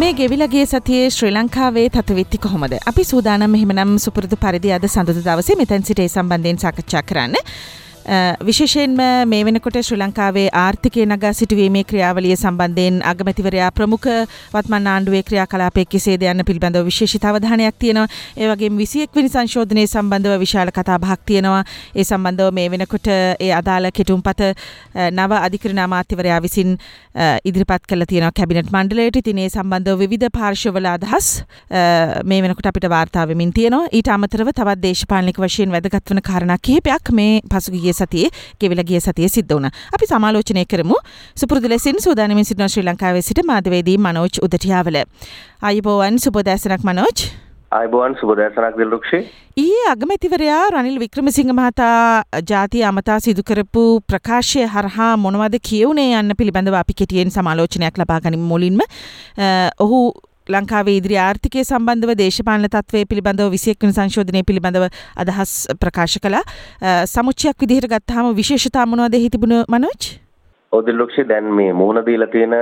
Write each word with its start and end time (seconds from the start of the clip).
මේ 0.00 0.12
ගෙවිලගේ 0.12 0.66
සතියේ 0.66 1.08
ශ්‍රී 1.10 1.30
ලංකාවේ 1.30 1.88
තත්විත්ති 1.88 2.38
කොහොමද? 2.38 2.74
අපි 2.86 3.02
සූදානම් 3.04 3.50
මෙහෙමනම් 3.50 3.90
සුපුරුදු 3.98 4.36
පරිදි 4.36 4.70
අද 4.72 4.86
සඳුදු 4.88 5.20
දවසේ 5.20 5.56
මෙතැන් 5.56 5.84
සිට 5.84 6.00
ඒ 6.00 6.08
සම්බන්ධයෙන් 6.08 6.60
සාකච්ඡා 6.62 7.02
කරන්න. 7.02 7.34
විශේෂයෙන්ම 8.04 8.96
මේ 9.28 9.44
වෙනකොට 9.44 9.76
ශ්‍රී 9.78 9.98
ලංකාවේ 9.98 10.48
ආර්ථිකය 10.52 11.04
නගා 11.06 11.32
සිටුවීමේ 11.32 11.84
ක්‍රියාවලිය 11.84 12.34
සම්බන්ධයෙන් 12.36 12.96
අගමැතිවරයා 13.10 13.70
ප්‍රමුඛ 13.70 14.08
වත්මන් 14.54 14.88
ආණ්ඩුවේ 14.92 15.22
ක්‍රියාකලාපයක් 15.22 15.88
කෙසේද 15.88 16.22
යන්න 16.22 16.44
පිළිබඳව 16.44 16.84
විශේෂිත 16.88 17.24
අවධානයක් 17.24 17.78
තියෙනවා. 17.78 18.08
ඒ 18.36 18.48
වගේම 18.50 18.78
21 18.78 19.14
වෙනි 19.16 19.30
සංශෝධනයේ 19.34 19.86
සම්බන්ධව 19.86 20.40
විශාල 20.44 20.72
කතාබහක් 20.78 21.22
තියෙනවා. 21.26 21.62
ඒ 21.94 22.04
සම්බන්ධව 22.04 22.50
මේ 22.58 22.72
වෙනකොට 22.74 23.06
ඒ 23.12 23.52
අදාළ 23.60 23.90
කෙටුම්පත 23.92 24.42
නව 25.10 25.30
අධිකරණ 25.46 25.82
අමාත්‍යවරයා 25.86 26.40
විසින් 26.42 26.74
ඉදිරිපත් 27.44 27.86
කළ 27.86 28.06
තියෙනවා 28.10 28.32
කැබිනට් 28.32 28.74
මණ්ඩලයට. 28.74 29.20
ඉතින් 29.22 29.38
ඒ 29.38 29.48
සම්බන්ධව 29.48 30.02
විවිධ 30.02 30.32
පාර්ශවවල 30.38 30.90
අදහස් 30.96 31.30
මේ 32.24 32.42
වෙනකොට 32.42 32.70
අපිට 32.72 32.90
වාර්තා 32.96 33.28
වෙමින් 33.28 33.54
තියෙනවා. 33.54 33.86
ඊට 33.92 34.12
අමතරව 34.18 34.52
තවත් 34.52 34.78
දේශපාලනික 34.82 35.40
වශයෙන් 35.46 35.78
වැදගත් 35.78 36.10
වන 36.10 36.24
කාරණා 36.30 36.58
කිහිපයක් 36.58 37.14
මේ 37.20 37.40
පසුගිය 37.48 37.91
ගිය 37.92 37.98
සතියේ 38.00 38.32
ගෙවිල 38.60 38.82
ගිය 38.84 39.00
සතියේ 39.00 39.28
සිද්ධ 39.28 39.54
වුණා. 39.54 39.72
අපි 39.92 40.06
සමාලෝචනය 40.06 40.64
කරමු. 40.64 40.96
සුපුරුදු 41.36 41.68
ලෙසින් 41.68 42.00
සූදානමින් 42.00 42.44
සිටින 42.44 42.68
ශ්‍රී 42.68 42.88
ලංකාවේ 42.88 43.22
සිට 43.22 43.44
මාධ්‍යවේදී 43.46 43.98
මනෝජ් 43.98 44.42
උදටියාවල. 44.42 44.98
ආයුබෝවන් 45.62 46.18
සුබෝදෑසනක් 46.18 46.84
මනෝජ්. 46.84 47.30
අයිබෝවන් 47.72 48.14
සුබදෑසනක් 48.20 48.74
දිල්ලුක්ෂි 48.78 49.18
ඊයේ 49.62 49.84
අගමැතිවරයා 49.92 50.64
රනිල් 50.74 50.98
වික්‍රමසිංහ 51.02 51.52
මහතා 51.58 52.24
ජාතිය 52.50 52.82
අමතා 52.88 53.16
සිදු 53.26 53.44
කරපු 53.50 53.84
ප්‍රකාශය 54.12 54.66
හරහා 54.74 55.14
මොනවද 55.22 55.56
කියවුනේ 55.68 56.10
යන්න 56.18 56.36
පිළිබඳව 56.40 56.76
අපි 56.80 56.98
කෙටියෙන් 56.98 57.32
සමාලෝචනයක් 57.36 58.02
ලබා 58.02 58.20
ගනිමු 58.26 58.50
මුලින්ම 58.52 58.84
ඔහු 59.84 60.02
ලංකාවේ 60.50 60.96
ඉදිරි 61.00 61.16
ආර්ථිකය 61.24 61.64
සම්බන්ධව 61.64 62.16
දේශපාලන 62.22 62.66
තත්ත්වය 62.66 63.04
පිළිබඳව 63.10 63.50
විසියක්වන 63.56 63.94
සංශෝධනය 63.98 64.42
පිළිබඳව 64.48 64.88
අදහස් 65.24 65.52
ප්‍රකාශ 65.84 66.18
කළා. 66.24 66.42
සමුච්චයක් 67.14 67.64
විදිහට 67.64 67.90
ගත්තාම 67.94 68.34
විශේෂතා 68.40 68.86
මොනවද 68.86 69.20
හිතිබුණ 69.24 69.56
මනෝජ්? 69.68 70.10
ඔදිල්ලොක්ෂි 70.72 71.28
දැන් 71.28 71.52
මේ 71.60 71.72
මුහුණ 71.72 72.04
දීලා 72.06 72.32
තියෙන 72.34 72.58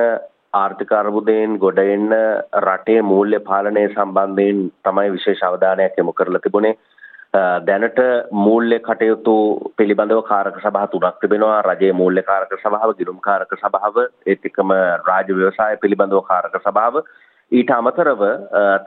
ආර්ථික 0.61 0.93
අර්බුදයෙන් 1.01 1.59
ගොඩ 1.65 1.79
එන්න 1.79 2.15
රටේ 2.67 3.03
මූල්‍ය 3.11 3.39
පාලනය 3.51 3.85
සම්බන්ධයෙන් 3.89 4.65
තමයි 4.87 5.13
විශේෂ 5.17 5.45
අවධානයක් 5.49 6.01
යොමු 6.01 6.13
කරලා 6.13 6.43
තිබුණේ. 6.47 6.75
දැනට 7.69 8.01
මූල්‍ය 8.45 8.79
කටයුතු 8.87 9.35
පිළිබඳව 9.79 10.23
කාරක 10.31 10.57
සභහ 10.63 10.87
තුනක් 10.93 11.21
තිබෙනවා. 11.21 11.63
රජයේ 11.63 11.93
මූල්‍ය 11.93 12.23
කාරක 12.23 12.55
සභාව 12.65 12.95
ගිරුම් 13.01 13.21
කාරක 13.29 13.53
සභාව 13.63 14.01
ඒත් 14.27 14.49
එක්කම 14.51 14.73
රාජ්‍ය 15.09 15.37
ව්‍යවසාය 15.41 15.77
පිළිබඳව 15.85 16.23
කාරක 16.31 16.57
සභාව. 16.67 17.05
ඊට 17.53 17.71
අමතරව 17.77 18.21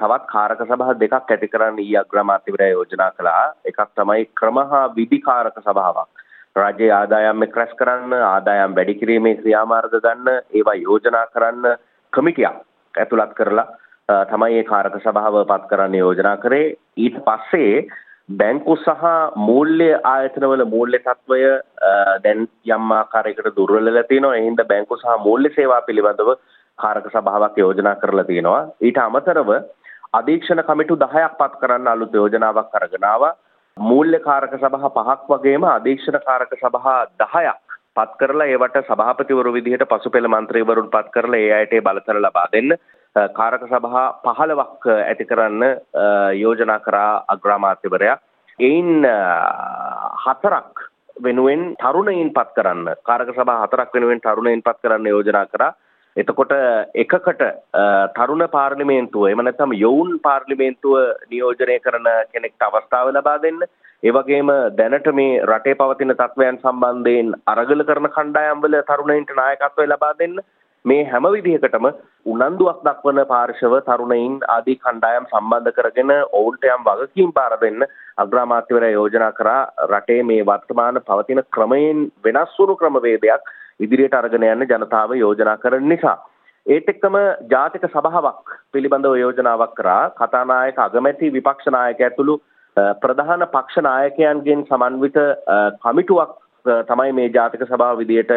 තවත් 0.02 0.28
කාරක 0.34 0.62
සභහ 0.66 0.92
දෙකක් 1.00 1.32
ඇති 1.34 1.48
කරන්න 1.54 1.80
ඊ 1.84 1.96
අග්‍රාමාත්‍යවරයා 2.02 2.76
යෝජනා 2.76 3.12
කළා. 3.18 3.54
එකක් 3.70 3.82
තමයි 4.00 4.28
ක්‍රම 4.40 4.60
හා 4.72 4.84
විධිකාරක 4.98 5.58
සභාවක්. 5.66 6.12
රජයේ 6.62 6.92
ආදායම් 7.00 7.44
එක් 7.48 7.58
රැස් 7.60 7.74
කරන්න 7.80 8.14
ආදායම් 8.28 8.76
වැඩි 8.78 9.00
කිරීමේ 9.02 9.36
ක්‍රියාමාර්ග 9.42 9.98
ගන්න 10.06 10.30
ඒවා 10.60 10.78
යෝජනා 10.84 11.26
කරන්න 11.34 11.76
කමිටියක් 12.14 12.62
ඇතුළත් 12.94 13.36
කරලා 13.40 13.68
තමයි 14.32 14.62
ඒ 14.62 14.64
කාරක 14.72 14.98
සභාව 15.08 15.38
පත් 15.52 15.70
කරන්න 15.74 16.00
යෝජනා 16.02 16.38
කරේ. 16.46 16.72
ඊට 17.06 17.20
පස්සේ 17.28 17.86
බැංකු 18.42 18.80
සහ 18.86 19.06
මූල්‍ය 19.50 19.92
ආයතනවල 20.14 20.66
මූල්‍ය 20.74 21.04
තත්ත්වය 21.06 21.42
දැන් 22.26 22.48
යම් 22.78 22.98
ආකාරයකට 23.02 23.54
දුර්වල 23.60 23.92
වෙලා 23.92 24.10
තියෙනවා. 24.10 24.36
ඒ 24.38 24.46
හින්දා 24.50 24.72
බැංකු 24.74 25.02
සහ 25.02 25.24
මූල්‍ය 25.28 25.56
සේවා 25.56 25.86
පිළිබඳව 25.88 26.36
කාරක 26.80 27.08
සභාවක් 27.08 27.58
යෝජනා 27.58 27.96
කරලා 27.96 28.24
තියෙනවා. 28.24 28.62
ඊට 28.82 28.98
අමතරව 29.00 29.50
අධීක්ෂණ 30.14 30.64
කමිටු 30.64 30.96
10ක් 30.98 31.38
පත් 31.40 31.60
කරන්න 31.62 31.88
අලුත් 31.88 32.14
යෝජනාවක් 32.14 32.76
අරගෙන 32.76 33.06
ආවා. 33.06 33.34
මූල්‍ය 33.78 34.20
කාරක 34.22 34.56
සභා 34.56 34.90
පහක් 34.92 35.30
වගේම 35.32 35.64
අධීක්ෂණ 35.68 36.20
කාරක 36.26 36.52
සභා 36.56 36.98
10ක් 37.20 37.54
පත් 37.96 38.18
කරලා 38.20 38.48
ඒවට 38.48 38.78
සභාපතිවරු 38.84 39.54
විදිහට 39.54 39.86
පසුපෙළ 39.88 40.28
මන්ත්‍රීවරුන් 40.28 40.90
පත් 40.90 41.14
කරලා 41.16 41.40
ඒ 41.40 41.54
අයට 41.54 41.76
බලතල 41.82 42.20
ලබා 42.20 42.48
දෙන්න 42.54 42.78
කාරක 43.34 43.66
සභා 43.68 44.06
15ක් 44.24 44.98
ඇති 45.02 45.26
කරන්න 45.26 45.64
යෝජනා 46.36 46.80
කරා 46.80 47.24
අග්‍රාමාත්‍යවරයා. 47.28 48.18
එයින් 48.60 49.08
හතරක් 50.26 50.90
වෙනුවෙන් 51.24 51.64
තරුණයින් 51.78 52.34
පත් 52.34 52.50
කරන්න 52.56 52.94
කාරක 53.04 53.30
සභා 53.32 53.62
හතරක් 53.64 53.94
වෙනුවෙන් 53.94 54.22
තරුණයින් 54.22 54.62
පත් 54.62 54.78
කරන්න 54.82 55.08
යෝජනා 55.08 55.46
කරා 55.48 55.74
එතකොට 56.16 56.52
එකකට 56.96 57.44
තරුණ 58.16 58.44
පාර්ලිමේන්තුව 58.56 59.30
එම 59.30 59.40
නැත්නම් 59.42 59.72
යොවුන් 59.76 60.12
පාර්ලිමේන්තුව 60.20 60.98
නියෝජනය 61.32 61.78
කරන 61.80 62.10
කෙනෙක්ට 62.34 62.66
අවස්ථාව 62.68 63.10
ලබා 63.10 63.40
දෙන්න. 63.42 63.62
ඒ 64.04 64.12
වගේම 64.12 64.52
දැනට 64.78 65.08
මේ 65.12 65.40
රටේ 65.44 65.80
පවතින 65.80 66.14
තත්ත්වයන් 66.14 66.60
සම්බන්ධයෙන් 66.60 67.32
අරගල 67.48 67.84
කරන 67.84 68.10
කණ්ඩායම්වල 68.10 68.78
තරුණයින්ට 68.84 69.34
නායකත්වය 69.34 69.88
ලබා 69.88 70.14
දෙන්න. 70.20 70.38
මේ 70.86 71.04
හැම 71.06 71.26
විදිහකටම 71.36 71.90
උනන්දුවක් 72.26 72.86
දක්වන 72.86 73.24
පාර්ශව 73.26 73.74
තරුණයින් 73.82 74.38
ආදී 74.50 74.78
කණ්ඩායම් 74.78 75.28
සම්බන්ධ 75.32 75.76
කරගෙන 75.78 76.14
ඔවුන්ට 76.40 76.70
යම් 76.70 76.88
වගකීම් 76.90 77.32
පාර 77.32 77.58
දෙන්න 77.62 77.88
අග්‍රාමාත්‍යවරයා 78.18 78.98
යෝජනා 78.98 79.34
කරා. 79.34 79.62
රටේ 79.90 80.22
මේ 80.24 80.46
වර්තමාන 80.46 81.02
පවතින 81.02 81.44
ක්‍රමයෙන් 81.50 82.08
වෙනස් 82.24 82.58
වුණු 82.60 82.76
ක්‍රමවේදයක් 82.76 83.54
ඉදිරියට 83.84 84.16
අරගෙන 84.16 84.46
යන්න 84.46 84.68
ජනතාව 84.68 85.16
යෝජනා 85.16 85.58
කරන 85.58 85.88
නිසා. 85.88 86.18
ඒත් 86.66 86.90
එක්කම 86.90 87.16
ජාතික 87.50 87.86
සභාවක් 87.88 88.56
පිළිබඳව 88.74 89.16
යෝජනාවක් 89.18 89.76
කරා 89.76 90.04
කතානායක 90.18 90.78
අගමැති 90.80 91.32
විපක්ෂ 91.32 91.68
නායක 91.70 92.02
ඇතුළු 92.02 92.38
ප්‍රධාන 92.98 93.48
පක්ෂ 93.48 93.84
නායකයන්ගෙන් 93.84 94.66
සමන්විත 94.66 95.20
කමිටුවක් 95.82 96.38
තමයි 96.84 97.14
මේ 97.14 97.30
ජාතික 97.30 97.64
සභාව 97.64 97.98
විදියට 97.98 98.32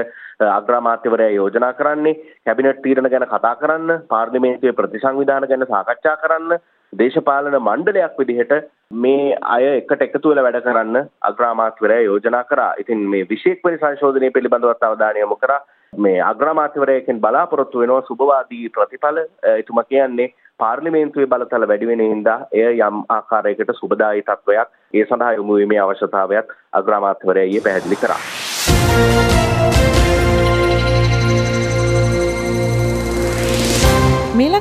අග්‍රාමාත්‍යවරයා 0.49 1.31
යෝජනා 1.33 1.73
කරන්නේ 1.75 2.17
කැබිනට් 2.45 2.83
තීරණ 2.83 3.11
ගැන 3.11 3.27
කතා 3.27 3.55
කරන්න 3.57 4.03
පාර්ලිමේන්තුවේ 4.09 4.75
ප්‍රතිසංවිධාන 4.75 5.49
ගැන 5.49 5.67
සාකච්ඡා 5.67 6.17
කරන්න 6.17 6.59
දේශපාලන 6.93 7.57
මණ්ඩලයක් 7.59 8.19
විදිහට 8.19 8.53
මේ 8.97 9.37
අය 9.55 9.65
එකට 9.71 10.03
එකතු 10.07 10.31
වෙලා 10.31 10.45
වැඩ 10.47 10.61
කරන්න 10.65 11.09
අග්‍රාමාත්‍යවරයා 11.23 12.07
යෝජනා 12.09 12.45
කරා. 12.45 12.73
ඉතින් 12.79 13.03
මේ 13.11 13.25
21 13.25 13.65
වෙනි 13.65 13.79
සංශෝධනය 13.79 14.31
පිළිබඳවත් 14.31 14.89
අවධානය 14.89 15.21
යොමු 15.21 15.37
කරා. 15.37 15.61
මේ 15.99 16.17
අග්‍රාමාත්‍යවරයෙක්ෙන් 16.23 17.21
බලාපොරොත්තු 17.21 17.79
වෙනවා 17.79 18.09
සුබවාදී 18.09 18.69
ප්‍රතිඵල. 18.71 19.23
එතුමා 19.55 19.85
කියන්නේ 19.85 20.33
පාර්ලිමේන්තුවේ 20.61 21.27
බලතල 21.27 21.69
වැඩි 21.69 21.93
වෙන 21.93 22.05
හින්දා 22.07 22.41
එය 22.55 22.75
යම් 22.81 23.05
ආකාරයකට 23.11 23.79
සුබදායී 23.81 24.27
තත්වයක් 24.31 24.69
ඒ 24.95 25.07
සඳහා 25.07 25.33
යොමු 25.33 25.61
වීමේ 25.61 25.81
අවශ්‍යතාවයක් 25.81 26.59
අග්‍රාමාත්‍යවරයා 26.73 27.49
ඊයේ 27.49 27.65
පැහැදිලි 27.65 28.05
කරා. 28.05 28.23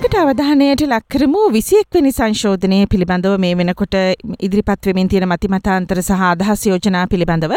මේළඟට 0.06 0.18
අවධානයට 0.22 0.82
ලක්කරමු 0.86 1.40
විසියෙක්වැනි 1.54 2.12
සංශෝධනය 2.18 2.78
පිළිබඳව 2.92 3.38
මේ 3.44 3.56
වෙනකොට 3.60 3.96
ඉදිරිපත්වමින් 4.48 5.08
තියෙන 5.10 5.26
මතිමතාන්තර 5.32 6.02
සහ 6.02 6.22
අදහස් 6.28 6.66
යෝජනා 6.70 7.06
පිළිබඳව 7.14 7.54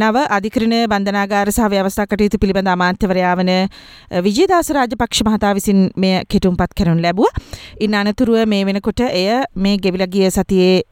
නව 0.00 0.22
අධිකරණ 0.36 0.76
බන්ධනාගාර 0.92 1.50
සහ 1.50 1.66
ව්‍යවස්ථා 1.72 2.06
කටයුතු 2.12 2.40
පිළිබඳ 2.44 2.70
අමාත්‍යවරයා 2.74 3.34
වන 3.40 3.50
විජේදාස 4.28 4.70
රාජපක්ෂ 4.78 5.24
මහතා 5.28 5.52
විසින් 5.58 5.90
මෙය 5.96 6.14
කෙටුම්පත් 6.28 6.76
කරනු 6.78 7.02
ලැබුවා. 7.02 7.34
ඉන් 7.80 7.98
අනතුරුව 8.02 8.46
මේ 8.46 8.64
වෙනකොට 8.70 9.02
එය 9.10 9.26
මේ 9.56 9.76
ගෙවිල 9.78 10.06
ගිය 10.14 10.30
සතියේ 10.30 10.82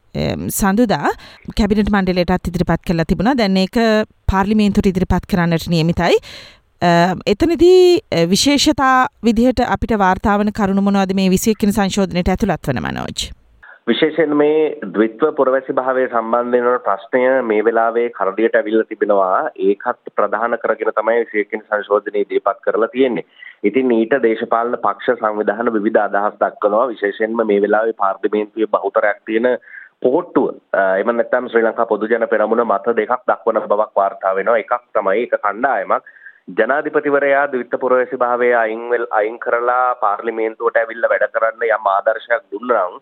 සඳුදා 0.59 1.15
කැබිනට 1.57 1.95
මණ්ඩලයටත් 1.95 2.51
ඉදිරිපත් 2.51 2.83
කරලා 2.87 3.09
තිබුණා. 3.09 3.39
දැන් 3.41 3.57
ඒක 3.57 3.77
පාර්ලිමේන්තුවට 4.31 4.91
ඉදිරිපත් 4.91 5.25
කරන්නට 5.31 5.69
නියමිතයි. 5.73 6.17
එතනදී 6.81 7.99
විශේෂතා 8.29 9.07
විදිහට 9.25 9.59
අපිට 9.67 9.97
වාර්තාාවන 9.99 10.51
කරුණු 10.55 10.81
මොනවද 10.81 11.11
මේ 11.15 11.29
විසියක්කින 11.29 11.73
සංශෝධනයට 11.73 12.29
ඇතුළත් 12.29 12.67
වන 12.67 12.79
මනෝජ්. 12.81 13.19
විශේෂයෙන් 13.87 14.35
මේ 14.37 14.77
ද්විත්ව 14.95 15.33
පුරවැසි 15.35 15.73
භාවය 15.73 16.05
සම්බන්ධයෙන් 16.07 16.67
වන 16.67 16.79
ප්‍රශ්නය 16.85 17.23
මේ 17.43 17.65
වෙලාවේ 17.65 18.05
කරඩියට 18.11 18.55
ඇවිල්ලා 18.55 18.87
තිබෙනවා 18.89 19.49
ඒකත් 19.67 20.13
ප්‍රධාන 20.15 20.55
කරගෙන 20.61 20.93
තමයි 20.99 21.25
විශේෂයෙන් 21.25 21.63
සංශෝධනයේ 21.63 22.21
ඉදිරිපත් 22.21 22.61
කරලා 22.67 22.89
තියෙන්නේ. 22.93 23.25
ඉතින් 23.63 23.91
ඊට 23.91 24.15
දේශපාලන 24.23 24.77
පක්ෂ 24.77 25.19
සංවිධාන 25.19 25.73
විවිධ 25.73 26.03
අදහස් 26.03 26.39
දක්වනවා 26.43 26.87
විශේෂයෙන්ම 26.93 27.43
මේ 27.43 27.59
වෙලාවේ 27.61 27.97
පාර්ලිමේන්තුවේ 28.03 28.71
බහුතරයක් 28.77 29.19
තියෙන 29.25 29.49
පොහොට්ටුව 30.01 30.47
එම 31.01 31.11
නැත්නම් 31.15 31.51
ශ්‍රී 31.51 31.65
ලංකා 31.65 31.89
පොදු 31.91 32.07
ජන 32.07 32.27
පෙරමුණ 32.35 32.63
මත 32.65 32.95
දෙකක් 33.01 33.27
දක්වන 33.27 33.61
බවක් 33.67 33.91
වාර්තා 33.95 34.35
වෙනවා. 34.35 34.57
එකක් 34.63 34.87
තමයි 34.93 35.27
එක 35.27 35.37
කණ්ඩායමක් 35.43 36.15
ජනාධිපතිවරයා 36.49 37.47
ද්විත්ව 37.47 37.79
පුරවැසි 37.81 38.17
භාවය 38.17 38.49
අයින් 38.55 38.81
අයින් 39.11 39.37
කරලා 39.39 39.95
පාර්ලිමේන්තුවට 39.97 40.79
ඇවිල්ලා 40.81 41.11
වැඩ 41.11 41.25
කරන්න 41.35 41.65
යම් 41.67 41.89
ආදර්ශයක් 41.91 42.43
දුන්නා 42.53 42.85
නම් 42.85 42.95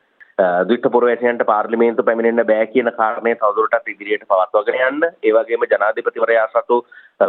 ද්විත්ව 0.69 0.91
පුරවැසියන්ට 0.95 1.44
පාර්ලිමේන්තු 1.45 2.03
පැමිණෙන්න 2.03 2.47
බෑ 2.49 2.67
කියන 2.67 2.91
කාරණය 2.97 3.33
තවදුරටත් 3.35 3.91
ඉදිරියට 3.94 4.25
පවත්වාගෙන 4.25 4.79
යන්න. 4.81 5.07
ඒ 5.23 5.33
වගේම 5.33 5.65
ජනාධිපතිවරයා 5.65 6.47
සතු 6.49 6.79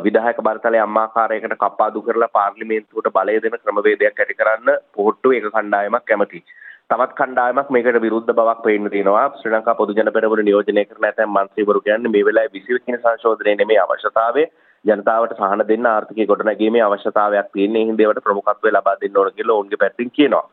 විධායක 0.01 0.43
බලතලයේ 0.43 0.85
අම්මාකාරයකට 0.87 1.57
කප්පාදු 1.57 2.03
කරලා 2.03 2.33
පාර්ලිමේන්තුවට 2.33 3.13
බලය 3.17 3.39
දෙන 3.43 3.59
ක්‍රමවේදයක් 3.59 4.23
ඇති 4.23 4.39
කරන්න 4.41 4.87
පොහොට්ටු 4.95 5.37
එක 5.39 5.51
කණ්ඩායමක් 5.51 6.05
කැමති. 6.05 6.45
තවත් 6.91 7.13
කණ්ඩායමක් 7.17 7.71
මේකට 7.71 8.01
විරුද්ධ 8.03 8.33
බවක් 8.35 8.65
පේන්න 8.65 8.91
තියෙනවා 8.93 9.27
ශ්‍රී 9.37 9.55
ලංකා 9.55 9.81
පොදු 9.83 9.95
ජන 9.95 10.13
පෙරමුණ 10.15 10.45
නියෝජනය 10.45 10.85
කරන 10.85 11.11
ඇතැම් 11.11 11.37
මන්ත්‍රීවරු 11.37 11.81
කියන්නේ 11.83 12.15
මේ 12.15 12.27
වෙලාවේ 12.29 12.65
20 12.65 12.87
වෙනි 12.87 13.05
සංශෝධනයේ 13.05 13.61
නෙමෙයි 13.61 13.81
අවශ්‍යතාවය. 13.81 14.45
ජනතාවට 14.89 15.35
සහන 15.37 15.65
දෙන්න 15.67 15.89
ආර්ථිකය 15.89 16.27
ගොඩනැගීමේ 16.27 16.83
අවශ්‍යතාවයක් 16.83 17.51
තියෙන. 17.53 17.77
ඒ 17.77 17.85
හින්දා 17.85 18.07
ඒවට 18.07 18.25
ප්‍රමුඛත්වය 18.25 18.71
ලබා 18.71 18.97
දෙන්න 19.01 19.17
ඕන 19.17 19.33
කියලා 19.33 19.57
ඔවුන්ගේ 19.57 19.79
පැත්තෙන් 19.79 20.11
කියනවා. 20.13 20.45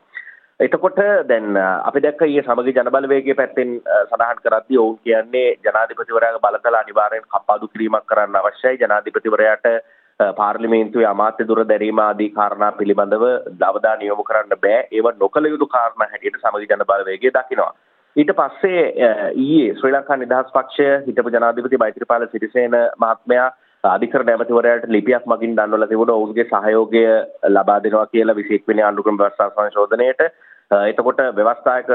එතකොට 0.60 1.00
දැන් 1.26 1.56
අපි 1.58 2.02
දැක්ක 2.02 2.22
ඊයේ 2.22 2.44
සමගි 2.44 2.72
ජනබලවේගයේ 2.74 3.34
පැත්තෙන් 3.34 3.72
සඳහන් 4.02 4.42
කරද්දී 4.42 4.78
ඔවුන් 4.78 4.98
කියන්නේ 5.00 5.48
ජනාධිපතිවරයාගේ 5.62 6.44
බලතල 6.44 6.76
අනිවාර්යෙන් 6.76 7.26
කප්පාදු 7.26 7.68
කිරීමක් 7.68 8.06
කරන්න 8.06 8.38
අවශ්‍යයි 8.38 8.78
ජනාධිපතිවරයාට 8.78 9.68
පාර්ලිමේන්තුවේ 10.36 11.06
අමාත්‍ය 11.06 11.44
දුර 11.44 11.60
දැරීම 11.64 12.00
ආදී 12.00 12.30
කාරණා 12.30 12.72
පිළිබඳව 12.74 13.24
අවධානය 13.64 14.06
යොමු 14.06 14.24
කරන්න 14.24 14.62
බෑ 14.62 14.78
ඒව 14.92 15.10
නොකළ 15.16 15.46
යුතු 15.46 15.68
කාරණා 15.68 16.08
හැටියට 16.08 16.40
සමගි 16.40 16.70
ජනබලවේගය 16.70 17.32
දකිනවා 17.32 17.72
ඊට 18.16 18.32
පස්සේ 18.34 18.84
ඊයේ 19.36 19.74
ශ්‍රී 19.74 19.92
ලංකා 19.92 20.16
නිදහස් 20.16 20.52
පක්ෂය 20.52 20.88
හිටපු 21.06 21.32
ජනාධිපති 21.32 21.78
මෛත්‍රීපාල 21.78 22.28
සිරිසේන 22.28 22.76
මහත්මයා 22.98 23.48
අධිකරණ 23.86 24.30
ඇමතිවරයාට 24.30 24.88
ලිපියක් 24.88 25.26
මගින් 25.26 25.56
දන්වලා 25.56 25.88
තිබුණා 25.88 26.16
ඔවුන්ගේ 26.16 26.46
සහයෝගය 26.46 27.02
ලබා 27.50 27.78
දෙනවා 27.80 28.06
කියලා 28.06 28.36
21 28.36 28.68
වෙනි 28.68 28.82
ආණ්ඩුක්‍රම 28.82 29.18
ව්‍යවස්ථා 29.18 29.50
සංශෝධනයේට. 29.50 30.22
එතකොට 30.84 31.20
ව්‍යවස්ථායක 31.34 31.92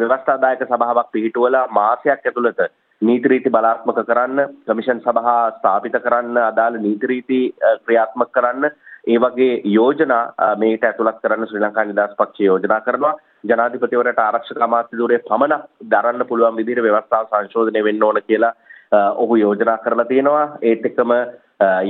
ව්‍යවස්ථාදායක 0.00 0.64
සභාවක් 0.64 1.12
පිහිටුවලා 1.12 1.64
මාසයක් 1.70 2.10
ඇතුළත 2.22 2.60
නීති 3.02 3.28
රීති 3.28 3.50
බලාත්මක 3.50 4.02
කරන්න 4.02 4.54
කමිෂන් 4.64 5.00
සභා 5.00 5.38
ස්ථාපිත 5.52 5.96
කරන්න 6.00 6.42
අදාළ 6.42 6.78
නීති 6.80 7.06
රීති 7.06 7.40
ක්‍රියාත්මක 7.80 8.32
කරන්න 8.32 8.70
ඒ 9.06 9.18
වගේ 9.18 9.52
යෝජනා 9.72 10.22
මේට 10.56 10.84
ඇතුළත් 10.84 11.20
කරන්න 11.22 11.48
ශ්‍රී 11.48 11.62
ලංකා 11.62 11.84
නිදහස් 11.86 12.16
පක්ෂය 12.16 12.44
යෝජනා 12.44 12.80
කරනවා. 12.82 13.16
ජනාධිපතිවරට 13.44 14.18
ආරක්ෂක 14.20 14.62
අමාත්‍ය 14.62 14.98
ධූරය 14.98 15.18
පමණක් 15.24 15.68
දරන්න 15.90 16.26
පුළුවන් 16.26 16.58
විදිහට 16.58 16.86
ව්‍යවස්ථාව 16.86 17.28
සංශෝධනය 17.28 17.84
වෙන්න 17.84 18.04
ඕන 18.04 18.20
කියලා 18.22 18.56
ඔහු 18.92 19.36
යෝජනා 19.36 19.78
කරලා 19.78 20.04
තියෙනවා 20.04 20.48
ඒත් 20.62 20.86
එක්කම 20.86 21.14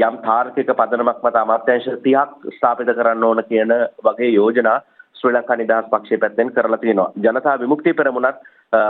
යම් 0.01 0.15
තාර්කික 0.23 0.71
පදනමක් 0.73 1.19
මත 1.23 1.37
අමාත්‍යංශ 1.37 1.89
30ක් 1.89 2.55
ස්ථාපිත 2.57 2.93
කරන්න 2.93 3.25
ඕන 3.25 3.43
කියන 3.49 3.75
වගේ 4.05 4.31
යෝජනා 4.31 4.79
ශ්‍රී 5.17 5.35
ලංකා 5.35 5.57
නිදහස් 5.57 5.91
පක්ෂය 5.91 6.19
පැත්තෙන් 6.19 6.53
කරලා 6.53 6.79
තියෙනවා. 6.79 7.13
ජනතා 7.17 7.61
විමුක්තිය 7.61 7.95
පෙරමුණත් 7.95 8.41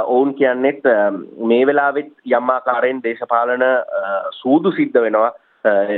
ඔවුන් 0.07 0.35
කියන්නේත් 0.35 0.89
මේ 1.43 1.67
වෙලාවෙත් 1.67 2.15
යම් 2.31 2.51
ආකාරයෙන් 2.51 3.03
දේශපාලන 3.03 3.65
සූදු 4.33 4.73
සිද්ධ 4.73 5.01
වෙනවා. 5.01 5.33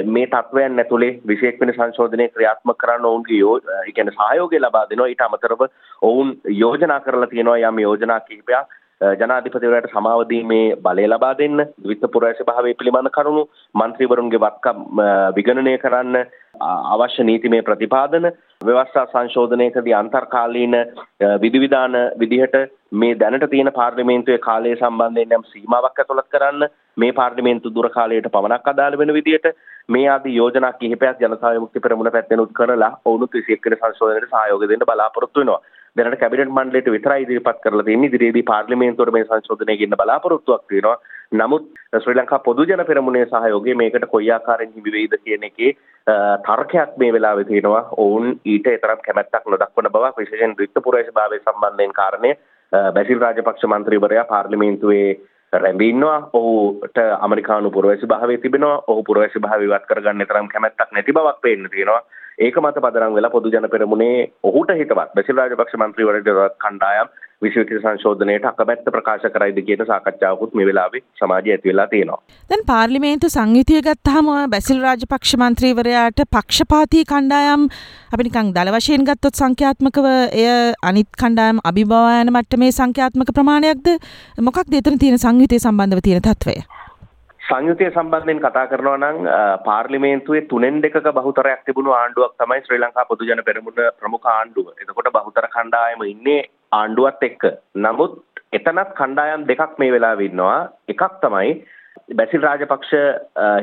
මේ 0.07 0.27
තත්වයන් 0.27 0.79
ඇතුලේ 0.79 1.13
විශේෂ 1.29 1.61
වෙන 1.61 1.75
සංශෝධනය 1.75 2.29
ක්‍රියාත්මක 2.29 2.79
කරන්න 2.79 3.05
ඔවුන්ගේ 3.05 3.41
ඒ 3.79 3.93
කියන්නේ 3.93 4.19
සහයෝගය 4.19 4.59
ලබා 4.59 4.87
දෙනවා. 4.91 5.09
ඊට 5.09 5.21
අමතරව 5.21 5.67
ඔවුන් 6.03 6.37
යෝජනා 6.63 7.01
කරලා 7.01 7.27
තියෙනවා 7.27 7.59
යම් 7.69 7.79
යෝජනා 7.79 8.21
කිහිපයක් 8.21 8.80
ජනාධිපතිවරයාට 9.01 9.91
සමාව 9.91 10.23
දීමේ 10.29 10.77
බලය 10.79 11.07
ලබා 11.07 11.33
දෙන්න 11.35 11.63
විත්ත 11.85 12.05
පුරවැසි 12.09 12.45
භාවය 12.45 12.75
පිළිබඳ 12.75 13.11
කරුණු 13.11 13.45
මන්ත්‍රීවරුන්ගේ 13.75 14.41
වත්කම් 14.41 15.01
විගණනය 15.37 15.75
කරන්න 15.79 16.19
අවශ්‍ය 16.91 17.25
නීතිමය 17.25 17.63
ප්‍රතිපාදන 17.63 18.29
ව්‍යවස්ථා 18.63 19.07
සංශෝධනයකදී 19.07 19.95
අන්තර්කාලීන 19.95 20.77
විධිවිධාන 21.41 21.97
විදිහට 22.19 22.57
මේ 22.95 23.17
දැනට 23.17 23.49
තියෙන 23.51 23.73
පාර්ලිමේන්තුවේ 23.73 24.39
කාලය 24.41 24.77
සම්බන්ධයෙන් 24.77 25.37
යම් 25.39 25.49
සීමාවක් 25.49 26.01
ඇතුළත් 26.01 26.29
කරන්න 26.29 26.69
මේ 26.97 27.13
පාර්ලිමේන්තු 27.15 27.75
දුර 27.75 27.91
කාලයට 27.91 28.31
පමණක් 28.31 28.69
අදාළ 28.69 28.99
වෙන 28.99 29.15
විදිහට 29.15 29.53
මේ 29.89 30.07
ආදී 30.09 30.37
යෝජනා 30.37 30.73
කිහිපයක් 30.75 31.21
ජනතා 31.21 31.53
විමුක්ති 31.53 31.81
පෙරමුණ 31.81 32.13
පැත්තෙන් 32.13 32.41
උත් 32.41 32.53
කරලා 32.53 32.93
ඔවුනුත් 33.05 33.37
21 33.37 33.65
වෙනි 33.67 33.83
සංශෝධනයට 33.83 34.35
සහයෝගය 34.35 34.69
දෙන්න 34.69 34.85
බලාපොරොත්තු 34.87 35.41
වෙනවා. 35.41 35.63
දැනට 35.97 36.21
කැබිනට් 36.21 36.53
මණ්ඩලයට 36.53 36.91
විතරයි 36.95 37.25
ඉදිරිපත් 37.25 37.63
කරලා 37.63 37.85
තියෙන්නේ. 37.85 38.11
ඉදිරියේදී 38.11 38.43
පාර්ලිමේන්තුවට 38.45 39.13
මේ 39.13 39.25
සංශෝධනය 39.25 39.77
ගෙන්න 39.77 39.97
බලාපොරොත්තුවක් 39.97 40.65
තියෙනවා. 40.69 40.99
නමුත් 41.33 41.67
ශ්‍රී 41.97 42.17
ලංකා 42.17 42.39
පොදු 42.41 42.65
ජන 42.65 42.85
පෙරමුණේ 42.87 43.27
සහයෝගය 43.27 43.75
මේකට 43.75 44.07
කොයි 44.13 44.31
ආකාරයෙන් 44.31 44.73
හිමි 44.77 44.93
වෙයිද 44.93 45.17
කියන 45.25 45.45
එකේ 45.45 45.73
තර්කයක් 46.47 46.97
මේ 46.97 47.13
වෙලාවේ 47.13 47.45
තියෙනවා. 47.45 47.83
ඔවුන් 47.97 48.39
ඊට 48.45 48.71
තරම් 48.77 49.03
කැමැත්තක් 49.07 49.47
නොදක්වන 49.47 49.93
බවක් 49.93 50.17
විශේෂයෙන් 50.19 50.57
ද්විත්ව 50.57 50.85
පුරවැසි 50.85 51.13
භාවය 51.13 51.41
සම්බන්ධයෙන් 51.41 51.93
කාරණය 51.93 52.33
බැසිල් 52.95 53.21
රාජපක්ෂ 53.21 53.67
මන්ත්‍රීවරයා 53.67 54.25
පාර්ලිමේන්තුවේ 54.25 55.21
රැඳී 55.53 55.89
ඉන්නවා. 55.89 56.31
ඔහුට 56.33 56.99
ඇමරිකානු 56.99 57.71
පුරවැසි 57.71 58.07
භාවය 58.07 58.39
තිබෙනවා. 58.39 58.83
ඔහු 58.87 59.03
පුරවැසි 59.03 59.41
භාවය 59.41 59.65
ඉවත් 59.65 59.87
කරගන්න 59.87 60.27
තරම් 60.27 60.49
කැමැත්තක් 60.49 60.93
නැති 60.93 61.13
බවක් 61.13 61.41
පේන්න 61.43 61.71
තියෙනවා. 61.71 62.03
ඒක 62.39 62.61
මත 62.61 62.85
පදනම් 62.85 63.17
වෙලා 63.17 63.31
පොදු 63.31 63.51
ජන 63.51 63.69
පෙරමුණේ 63.71 64.31
ඔහුට 64.43 64.71
හිතවත් 64.77 65.17
බැසිල් 65.17 65.37
රාජපක්ෂ 65.37 65.77
මන්ත්‍රීවරයාට 65.77 66.57
කණ්ඩායම් 66.65 67.11
විශ්වවිද්‍යාල 67.43 67.83
සංශෝධනයට 67.85 68.47
අකමැත්ත 68.51 68.89
ප්‍රකාශ 68.95 69.27
කරයිද 69.35 69.59
කියන 69.67 69.83
සාකච්ඡාවකුත් 69.91 70.57
මේ 70.59 70.67
වෙලාවේ 70.69 71.03
සමාජයේ 71.21 71.55
ඇති 71.55 71.71
වෙලා 71.71 71.87
තියෙනවා. 71.93 72.19
දැන් 72.51 72.65
පාර්ලිමේන්තු 72.71 73.31
සංහිතිය 73.37 73.81
ගත්තාම 73.87 74.29
බැසිල් 74.55 74.83
රාජපක්ෂ 74.87 75.37
මන්ත්‍රීවරයාට 75.43 76.21
පක්ෂපාතී 76.37 77.05
කණ්ඩායම් 77.13 77.67
අපි 78.13 78.29
නිකන් 78.29 78.53
දල 78.57 78.73
වශයෙන් 78.77 79.09
ගත්තොත් 79.09 79.41
සංඛ්‍යාත්මකව 79.43 80.11
එය 80.43 80.49
අනිත් 80.83 81.11
කණ්ඩායම් 81.23 81.65
අභිභවායන 81.73 82.35
මට්ටමේ 82.35 82.73
සංඛ්‍යාත්මක 82.73 83.33
ප්‍රමාණයක්ද 83.39 83.89
මොකක්ද 84.49 84.79
එතන 84.83 85.01
තියෙන 85.05 85.25
සංහිතිය 85.25 85.65
සම්බන්ධව 85.65 86.07
තියෙන 86.09 86.29
තත්ත්වය? 86.29 86.57
සංයුතිය 87.51 87.91
සම්බන්ධයෙන් 87.91 88.41
කතා 88.41 88.67
කරනවා 88.67 88.99
නම් 88.99 89.17
පාර්ලිමේන්තුවේ 89.65 90.43
තුනෙන් 90.45 90.77
දෙකක 90.83 91.09
බහුතරයක් 91.17 91.65
තිබුණු 91.67 91.91
ආණ්ඩුවක් 91.93 92.35
තමයි 92.39 92.63
ශ්‍රී 92.63 92.79
ලංකා 92.79 93.05
පොදු 93.05 93.27
ජන 93.29 93.43
පෙරමුණ 93.43 93.81
ප්‍රමුඛ 93.99 94.29
ආණ්ඩුව. 94.29 94.69
එතකොට 94.77 95.11
බහුතර 95.17 95.49
කණ්ඩායම 95.49 96.05
ඉන්නේ 96.07 96.47
ආණ්ඩුවත් 96.73 97.27
එක්ක. 97.29 97.45
නමුත් 97.77 98.15
එතනත් 98.53 98.95
කණ්ඩායම් 98.95 99.49
දෙකක් 99.51 99.75
මේ 99.79 99.93
වෙලාවේ 99.93 100.31
ඉන්නවා. 100.31 100.59
එකක් 100.89 101.03
තමයි 101.21 101.51
බැසිල් 102.13 102.43
රාජපක්ෂ 102.43 102.93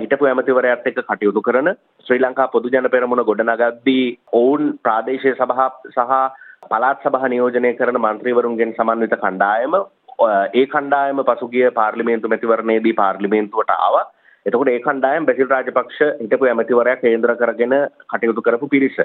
හිටපු 0.01 0.27
ඇමතිවරයාත් 0.27 0.89
එක්ක 0.91 0.99
කටයුතු 1.03 1.41
කරන 1.41 1.71
ශ්‍රී 2.07 2.19
ලංකා 2.19 2.49
පොදු 2.49 2.73
ජන 2.73 2.89
පෙරමුණ 2.89 3.23
ගොඩනගද්දී 3.23 4.05
ඔවුන් 4.33 4.73
ප්‍රාදේශීය 4.79 5.37
සභා 5.37 5.69
සහ 5.89 6.19
පළාත් 6.65 7.05
සභා 7.05 7.29
නියෝජනය 7.29 7.71
කරන 7.75 7.99
මන්ත්‍රීවරුන්ගෙන් 7.99 8.75
සමන්විත 8.75 9.15
කණ්ඩායම 9.17 9.79
ඒ 10.19 10.65
කණ්ඩායම 10.67 11.23
පසුගිය 11.23 11.71
පාර්ලිමේන්තු 11.71 12.27
මැතිවරණයේදී 12.27 12.93
පාර්ලිමේන්තුවට 12.93 13.73
ආවා. 13.77 14.05
එතකොට 14.45 14.69
ඒ 14.69 14.79
කණ්ඩායම 14.79 15.25
බැසිල් 15.25 15.49
රාජපක්ෂ 15.49 15.99
හිටපු 16.21 16.45
ඇමතිවරයා 16.45 16.97
කේන්ද්‍ර 16.97 17.35
කරගෙන 17.35 17.75
කටයුතු 18.07 18.41
කරපු 18.41 18.67
පිරිස. 18.67 18.97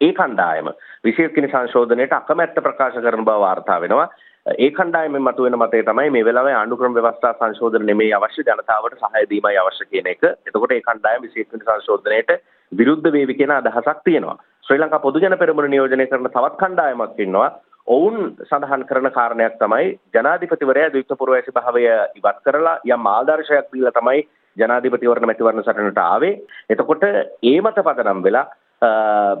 ඒ 0.00 0.12
කණ්ඩායම 0.12 0.68
විශේෂ 1.04 1.34
කිනි 1.34 1.48
සංශෝධනයට 1.48 2.12
අකමැත්ත 2.12 2.60
ප්‍රකාශ 2.60 2.98
කරන 2.98 3.24
බව 3.24 3.38
වාර්තා 3.40 3.80
වෙනවා. 3.80 4.08
ඒ 4.46 4.70
කණ්ඩායමෙන් 4.70 5.22
මතුවෙන 5.22 5.56
මතය 5.56 5.82
තමයි 5.82 6.10
මේ 6.10 6.24
වෙලාවේ 6.24 6.54
ආණ්ඩුක්‍රම 6.54 6.94
ව්‍යවස්ථා 6.94 7.34
සංශෝධන 7.34 7.86
නෙමෙයි 7.86 8.14
අවශ්‍ය 8.14 8.42
ජනතාවට 8.42 8.96
සහාය 8.98 9.28
දීමයි 9.30 9.58
අවශ්‍ය 9.58 9.84
කියන 9.86 10.06
එක. 10.06 10.24
එතකොට 10.46 10.72
ඒ 10.72 10.80
කණ්ඩායම 10.82 11.22
විශේෂ 11.22 11.50
කිනි 11.50 11.68
සංශෝධනයට 11.68 12.32
විරුද්ධ 12.72 13.12
වේවි 13.12 13.34
කියන 13.34 13.52
අදහසක් 13.52 14.00
තියෙනවා. 14.04 14.38
ශ්‍රී 14.66 14.80
ලංකා 14.80 14.98
පොදු 15.00 15.20
ජන 15.20 15.38
පෙරමුණ 15.38 15.70
නියෝජනය 15.70 16.06
කරන 16.06 16.28
තවත් 16.28 16.58
කණ්ඩායමක් 16.58 17.18
ඉන්නවා. 17.18 17.50
ඔවුන් 17.86 18.36
සඳහන් 18.42 18.84
කරන 18.84 19.10
කාරණයක් 19.10 19.58
තමයි 19.58 19.98
ජනාධිපතිවරයා 20.14 20.90
ද්විත්ව 20.90 21.18
පුරවැසි 21.18 21.52
භාවය 21.52 21.84
ඉවත් 22.14 22.38
කරලා 22.44 22.78
යම් 22.86 23.06
ආදර්ශයක් 23.08 23.72
දීලා 23.72 23.92
තමයි 23.92 24.26
ජනාධිපතිවරණ 24.56 25.26
මැතිවරණ 25.26 25.64
සටනට 25.64 25.98
ආවේ. 26.00 26.34
එතකොට 26.70 27.04
ඒ 27.04 27.58
මත 27.60 27.78
පදනම් 27.80 28.22
වෙලා 28.22 28.46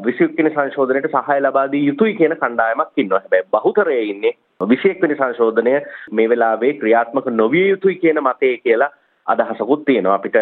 විසික් 0.00 0.34
වෙනි 0.38 0.50
සංශෝධනයට 0.50 1.10
සහාය 1.10 1.40
ලබා 1.40 1.66
දී 1.68 1.86
යුතුයි 1.86 2.16
කියන 2.16 2.36
කණ්ඩායමක් 2.36 2.98
ඉන්නවා. 2.98 3.20
හැබැයි 3.20 3.48
බහුතරයේ 3.52 4.02
ඉන්නේ 4.04 4.34
21 4.60 5.02
වෙනි 5.02 5.14
සංශෝධනය 5.14 5.74
මේ 6.12 6.28
වෙලාවේ 6.28 6.74
ක්‍රියාත්මක 6.74 7.30
නොවිය 7.32 7.68
යුතුයි 7.68 7.96
කියන 7.96 8.20
මතය 8.20 8.56
කියලා 8.58 8.92
අදහසකුත් 9.26 9.84
තියෙනවා. 9.84 10.14
අපිට 10.14 10.36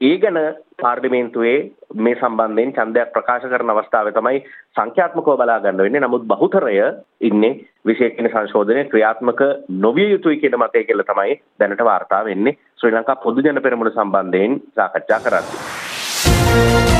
ඒ 0.00 0.16
ගැන 0.18 0.38
පාර්ලිමේන්තුවේ 0.82 1.58
මේ 1.96 2.14
සම්බන්ධයෙන් 2.16 2.72
ඡන්දයක් 2.72 3.12
ප්‍රකාශ 3.12 3.46
කරන 3.46 3.70
අවස්ථාවේ 3.70 4.12
තමයි 4.12 4.40
සංඛ්‍යාත්මකව 4.76 5.36
බලා 5.36 5.60
ගන්න 5.60 5.78
වෙන්නේ. 5.78 6.00
නමුත් 6.00 6.26
බහුතරය 6.26 6.74
ඉන්නේ 7.20 7.52
විශේෂණ 7.86 8.30
සංශෝධනය 8.30 8.84
ක්‍රියාත්මක 8.86 9.42
නොවිය 9.78 10.10
යුතුයි 10.10 10.40
කියන 10.40 10.58
මතය 10.58 10.84
කියලා 10.84 11.06
තමයි 11.06 11.38
දැනට 11.60 11.84
වාර්තා 11.84 12.24
වෙන්නේ. 12.24 12.58
ශ්‍රී 12.78 12.92
ලංකා 12.92 13.22
පොදු 13.24 13.40
ජන 13.40 13.62
පෙරමුණ 13.62 13.94
සම්බන්ධයෙන් 13.94 14.60
සාකච්ඡා 14.74 15.20
කරද්දී. 15.20 16.93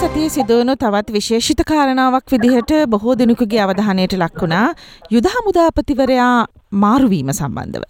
සතිය 0.00 0.28
සිදුවනු 0.32 0.72
තවත් 0.80 1.12
විශේෂිත 1.12 1.60
කාරණාවක් 1.68 2.32
විදිහට 2.32 2.70
බොහෝ 2.92 3.14
දෙනෙකුගේ 3.20 3.58
අවධානයට 3.64 4.14
ලක් 4.16 4.38
වුණා 4.42 4.68
යුද 5.14 5.26
හමුදාපතිවරයා 5.32 6.46
මාරුවීම 6.82 7.32
සම්බන්ධව. 7.34 7.84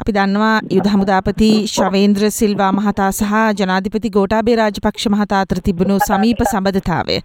අපි 0.00 0.14
දන්නවා 0.16 0.56
යුද 0.76 0.88
හමුදාපති 0.94 1.48
ශවේන්ද්‍ර 1.74 2.28
සිල්වා 2.38 2.72
මහතා 2.78 3.08
සහ 3.12 3.32
ජනාධිපති 3.60 4.12
ගෝටාබේ 4.16 4.56
රාජපක්ෂ 4.60 5.08
මහතා 5.14 5.40
අතර 5.40 5.60
තිබුණු 5.68 5.96
සමීප 6.08 6.42
සබඳතාවය. 6.52 7.16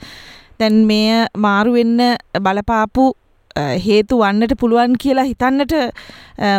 දැන් 0.59 0.77
මෙය 0.91 1.27
මාරුවෙන්න 1.37 1.99
බලපාපු 2.45 3.05
හේතු 3.85 4.19
වන්නට 4.19 4.57
පුළුවන් 4.59 4.95
කියලා 4.97 5.25
හිතන්නට 5.29 5.73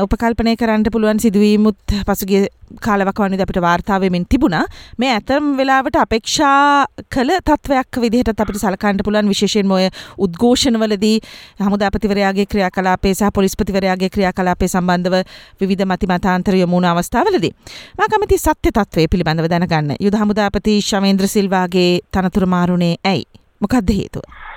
උපකල්පනය 0.06 0.56
කරන්නට 0.56 0.90
පුළුවන් 0.92 1.20
සිදුවීමුත් 1.20 1.94
පසුගේ 2.06 2.46
කාලවකවනි 2.80 3.40
අපිට 3.42 3.60
වාර්තාවමින් 3.60 4.26
තිබුණා. 4.28 4.64
මේ 4.98 5.12
ඇතරම් 5.14 5.56
වෙලාවට 5.56 5.96
අපේක්ෂා 5.96 6.86
කළ 7.14 7.32
තත්වයක් 7.44 8.00
විදිහට 8.04 8.40
අපිට 8.40 8.60
සලකන්නට 8.60 9.04
පුළුවන්. 9.04 9.28
විශේෂයෙන් 9.28 9.72
ඔය 9.72 9.88
උද්ඝෝෂණවලදී 10.18 11.18
හමුදාපතිවරයාගේ 11.60 12.46
ක්‍රියාකලාපේ 12.46 13.14
සහ 13.14 13.32
පොලිස්පතිවරයාගේ 13.34 14.10
ක්‍රියාකලාපේ 14.10 14.68
සම්බන්ධව 14.68 15.24
විවිධ 15.60 15.86
මති 15.86 16.06
මතාන්තර 16.06 16.56
යොමුණ 16.56 16.84
අවස්ථාවලදී. 16.84 17.52
මා 17.98 18.08
කැමති 18.08 18.38
සත්‍ය 18.38 18.72
තත්වය 18.72 19.08
පිළිබඳව 19.08 19.48
දැනගන්න. 19.48 19.96
යුද 20.00 20.16
හමුදාපති 20.22 20.80
ශවේන්ද්‍ර 20.80 21.28
සිල්වාගේ 21.28 22.00
තනතුරු 22.12 22.46
මාරුණේ 22.46 22.96
ඇයි? 23.04 23.24
මොකක්ද 23.60 23.94
හේතුව? 23.98 24.51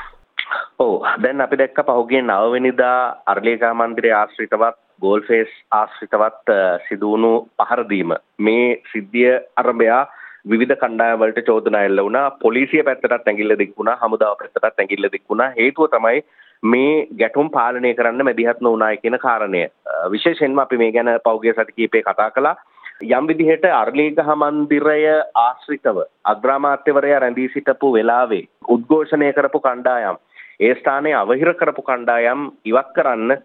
ඔව්. 0.80 1.06
දැන් 1.24 1.42
අපි 1.42 1.58
දැක්ක 1.58 1.80
පහුගිය 1.88 2.22
නවවෙනිදා 2.22 3.00
අරලියගා 3.26 3.74
මන්දිරයේ 3.74 4.16
ආශ්‍රිතවත් 4.16 4.78
ගෝල්ෆේස් 5.02 5.52
ආශ්‍රිතවත් 5.72 6.54
සිදුවුණු 6.88 7.34
පහරදීම. 7.60 8.14
මේ 8.40 8.68
සිද්ධිය 8.92 9.34
අරබයා 9.58 10.02
විවිධ 10.46 10.78
කණ්ඩායම් 10.82 11.22
වලට 11.22 11.46
චෝදනා 11.50 11.84
එල්ල 11.84 12.04
වුණා. 12.04 12.26
පොලිසිය 12.44 12.84
පැත්තටත් 12.84 13.30
ඇඟිල්ල 13.30 13.58
දික් 13.58 13.74
වුණා. 13.78 14.00
හමුදාව 14.04 14.38
පැත්තටත් 14.38 14.80
ඇඟිල්ල 14.80 15.12
දික් 15.12 15.26
වුණා. 15.30 15.50
හේතුව 15.60 15.90
තමයි 15.96 16.22
මේ 16.64 17.08
ගැටුම් 17.20 17.50
පාලනය 17.50 17.94
කරන්න 17.94 18.26
මැදිහත් 18.26 18.62
නොවුනායි 18.62 19.02
කියන 19.04 19.20
කාරණය. 19.20 19.66
විශේෂයෙන්ම 20.12 20.60
අපි 20.60 20.78
මේ 20.78 20.92
ගැන 20.92 21.12
පෞගේ 21.24 21.54
සති 21.54 21.78
කීපේ 21.78 22.04
කතා 22.04 22.32
කළා. 22.32 22.56
යම් 23.04 23.28
විදිහට 23.28 23.66
අර්ලීගහ 23.72 24.30
මන්දිරය 24.36 25.02
ආශ්‍රිතව 25.38 25.98
අග්‍රාමාත්‍යවරයා 26.26 27.20
රැඳී 27.20 27.50
සිටපු 27.54 27.92
වෙලාවේ 27.94 28.46
උද්ඝෝෂණය 28.70 29.34
කරපු 29.34 29.60
කණ්ඩායම් 29.60 30.24
ඒ 30.60 30.76
ස්ථානයේ 30.76 31.16
අවහිර 31.16 31.54
කරපු 31.54 31.82
කණ්ඩායම් 31.82 32.42
ඉවත් 32.66 32.92
කරන්න 32.96 33.38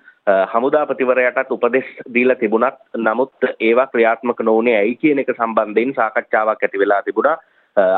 හමුදාපතිවරයටත් 0.52 1.50
උපදෙස් 1.50 1.88
දීලා 2.14 2.36
තිබුණත් 2.36 2.78
නමුත් 2.98 3.48
ඒවා 3.60 3.86
ක්‍රියාත්මක 3.86 4.42
නොවුනේ 4.42 4.76
ඇයි 4.76 4.96
කියන 4.96 5.18
එක 5.18 5.32
සම්බන්ධයෙන් 5.34 5.94
සාකච්ඡාවක් 5.94 6.62
ඇති 6.62 6.78
වෙලා 6.78 7.02
තිබුණා. 7.02 7.36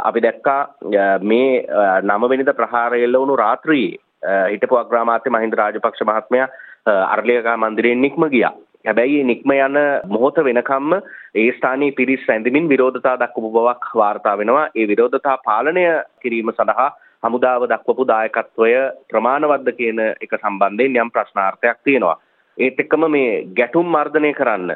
අපි 0.05 0.23
දැක්කා 0.23 0.61
මේ 1.23 1.67
නවවෙනිදා 2.05 2.55
ප්‍රහාරය 2.55 3.05
එල්ල 3.05 3.21
වුණු 3.21 3.37
රාත්‍රියේ 3.37 4.01
හිටපු 4.53 4.81
අග්‍රාමාත්‍ය 4.83 5.31
මහින්ද 5.31 5.55
රාජපක්ෂ 5.55 6.09
මහත්මයා 6.11 6.49
අරලියගා 7.07 7.57
මන්දිරයෙන් 7.57 8.01
නික්ම 8.01 8.29
ගියා. 8.35 8.55
හැබැයි 8.85 9.25
නික්ම 9.25 9.53
යන 9.53 9.79
මොහොත 10.09 10.43
වෙනකම්ම 10.49 10.93
ඒ 11.35 11.49
ස්ථානයේ 11.57 11.97
පිරිස් 12.01 12.29
රැඳෙමින් 12.29 12.69
විරෝධතා 12.69 13.17
දක්වපු 13.19 13.55
බවක් 13.57 13.97
වාර්තා 13.97 14.39
වෙනවා. 14.39 14.69
ඒ 14.75 14.89
විරෝධතා 14.89 15.39
පාලනය 15.47 15.85
කිරීම 16.23 16.53
සඳහා 16.53 16.91
හමුදාව 17.23 17.69
දක්වපු 17.69 18.05
දායකත්වය 18.07 18.75
ප්‍රමාණවත්ද 19.09 19.73
කියන 19.75 20.05
එක 20.05 20.37
සම්බන්ධයෙන් 20.37 21.01
යම් 21.01 21.11
ප්‍රශ්නාර්ථයක් 21.11 21.81
තියෙනවා. 21.81 22.19
ඒත් 22.59 22.81
එක්කම 22.81 23.05
මේ 23.09 23.29
ගැටුම් 23.57 23.87
මර්ධනය 23.89 24.31
කරන්න 24.33 24.73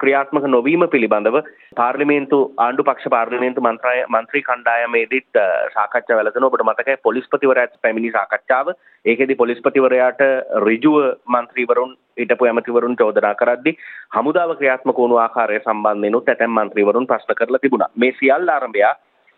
ක්‍රියාත්මක 0.00 0.44
නොවීම 0.46 0.84
පිළිබඳව 0.88 1.36
පාර්ලිමේන්තු 1.76 2.38
ආණ්ඩු 2.58 2.82
පක්ෂ 2.82 3.12
පාර්ලිමේන්තු 3.14 3.60
මන්ත්‍රාය 3.60 4.04
මන්ත්‍රී 4.08 4.42
කණ්ඩායමේදීත් 4.42 5.40
සාකච්ඡා 5.74 6.16
වැළඳන 6.16 6.48
ඔබට 6.48 6.64
මතකයි 6.64 6.96
පොලිස්පතිවරයාත් 7.02 7.76
පැමිණි 7.82 8.12
සාකච්ඡාව 8.12 8.72
ඒකෙදි 9.04 9.36
පොලිස්පතිවරයාට 9.36 10.24
ඍජුව 10.60 10.96
මන්ත්‍රීවරුන් 11.28 11.92
හිටපු 12.16 12.46
ඇමතිවරුන් 12.46 12.96
චෝදනා 12.96 13.34
කරද්දී 13.34 13.76
හමුදාව 14.16 14.56
ක්‍රියාත්මක 14.56 14.96
වුණු 14.96 15.18
ආකාරය 15.18 15.60
සම්බන්ධයෙන් 15.60 16.16
උත් 16.16 16.28
ඇතැම් 16.28 16.56
මන්ත්‍රීවරුන් 16.56 17.06
ප්‍රශ්න 17.06 17.34
කරලා 17.34 17.60
තිබුණා 17.60 17.92
මේ 17.96 18.12
සියල්ල 18.14 18.48
ආරම්භය 18.48 18.88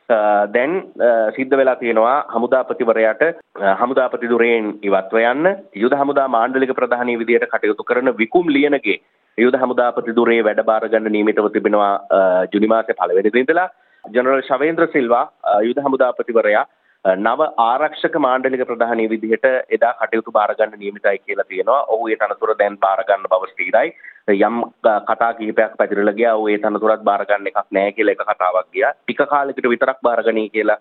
දැන් 0.09 0.73
සිද්ධ 1.37 1.57
වෙලා 1.57 1.77
තියෙනවා 1.77 2.17
හමුදාපතිවරයාට 2.29 3.23
හමුදාපති 3.79 4.29
දුරයෙන් 4.29 4.79
ඉවත්ව 4.83 5.19
යන්න. 5.25 5.47
යුද 5.77 5.95
හමුදා 5.95 6.29
මාණ්ඩලික 6.29 6.75
ප්‍රධානී 6.75 7.19
විදියට 7.19 7.49
කටයුතු 7.49 7.85
කරන 7.85 8.17
විකුම් 8.17 8.49
ලියනගේ 8.49 8.99
යුද 9.39 9.55
හමුදාපති 9.55 10.17
දුරේ 10.17 10.43
වැඩබාර 10.45 10.89
ගන්න 10.89 11.13
නියමිතව 11.13 11.49
තිබෙනවා 11.49 11.95
ජුනි 12.53 12.67
මාසේ 12.67 12.95
පළවෙනි 12.95 13.33
දිනදලා 13.33 13.69
ජනරල් 14.05 14.43
ශවේන්ද්‍ර 14.43 14.89
සිල්වා 14.93 15.25
යුද 15.63 15.79
හමුදාපතිවරයා 15.79 16.67
නව 17.05 17.47
ආරක්ෂක 17.59 18.17
මාණ්ඩලික 18.17 18.63
ප්‍රධානී 18.67 19.09
විදිහට 19.11 19.47
එදා 19.77 19.93
කටයුතු 19.95 20.33
බාරගන්න 20.33 20.79
නියමිතයි 20.79 21.19
කියලා 21.19 21.45
තියෙනවා. 21.49 21.87
ඔහු 21.89 22.09
ඒ 22.09 22.17
තනතුර 22.17 22.55
දැන් 22.59 22.79
බාරගන්න 22.79 23.27
බව 23.33 23.49
ස්ථිරයි. 23.51 23.91
යම් 24.29 24.63
කතා 25.09 25.33
කිහිපයක් 25.35 25.75
පැතිරලා 25.79 26.15
ගියා. 26.15 26.37
ඔහු 26.37 26.49
ඒ 26.49 26.59
තනතුරත් 26.59 27.03
බාරගන්න 27.03 27.51
එකක් 27.51 27.59
නැහැ 27.71 27.93
කියලා 27.93 28.15
එක 28.15 28.23
කතාවක් 28.31 28.71
ගියා. 28.73 28.93
ටික 28.95 29.25
කාලෙකට 29.29 29.69
විතරක් 29.75 29.99
බාරගනී 30.03 30.49
කියලා 30.51 30.79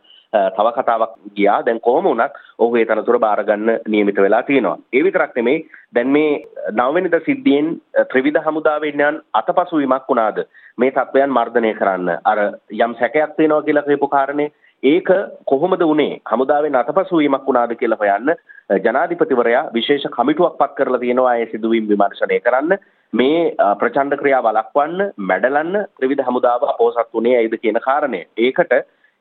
තව 0.51 0.75
කතාවක් 0.77 1.17
ගියා. 1.35 1.59
දැන් 1.65 1.81
කොහොම 1.81 2.03
වුණත් 2.03 2.39
ඔහු 2.59 2.77
ඒ 2.77 2.85
තනතුර 2.85 3.19
බාරගන්න 3.19 3.77
නියමිත 3.87 4.21
වෙලා 4.21 4.43
තියෙනවා. 4.43 4.77
ඒ 4.93 5.03
විතරක් 5.03 5.35
නෙමෙයි 5.35 5.67
දැන් 5.95 6.17
මේ 6.17 6.31
නවවෙනිදා 6.71 7.25
සිද්ධියෙන් 7.25 7.77
ත්‍රිවිධ 8.11 8.43
හමුදාවෙන් 8.45 9.07
යන 9.09 9.23
අතපසු 9.33 9.81
වීමක් 9.81 10.09
වුණාද 10.09 10.45
මේ 10.77 10.91
තත්වයන් 10.91 11.33
මර්ධනය 11.33 11.73
කරන්න. 11.73 12.17
අර 12.25 12.39
යම් 12.79 12.99
සැකයක් 12.99 13.37
තියෙනවා 13.37 13.63
කියලා 13.63 13.89
කියපු 13.89 14.07
කාරණේ 14.07 14.53
ඒක 14.83 15.09
කොහොමද 15.45 15.83
වුණේ 15.83 16.21
හමුදාවෙන් 16.27 16.75
අතපසු 16.75 17.17
වීමක් 17.17 17.43
වුණාද 17.47 17.73
කියලා 17.75 17.99
හොයන්න 17.99 18.31
ජනාධිපතිවරයා 18.79 19.67
විශේෂ 19.73 20.07
කමිටුවක් 20.11 20.55
පත් 20.57 20.77
කරලා 20.77 20.99
තියෙනවා 20.99 21.35
ඒ 21.35 21.49
සිදුවීම් 21.51 21.89
විමර්ශනය 21.89 22.39
කරන්න 22.39 22.79
මේ 23.13 23.43
ප්‍රචණ්ඩ 23.79 24.21
ක්‍රියා 24.21 24.41
වළක්වන්න 24.43 25.13
මැඩලන්න 25.25 25.77
ත්‍රිවිධ 25.91 26.23
හමුදාව 26.23 26.65
අපෝසත් 26.65 27.13
වුණේ 27.13 27.35
ඇයිද 27.37 27.55
කියන 27.57 27.79
කාරණය. 27.79 28.21
ඒකට 28.39 28.73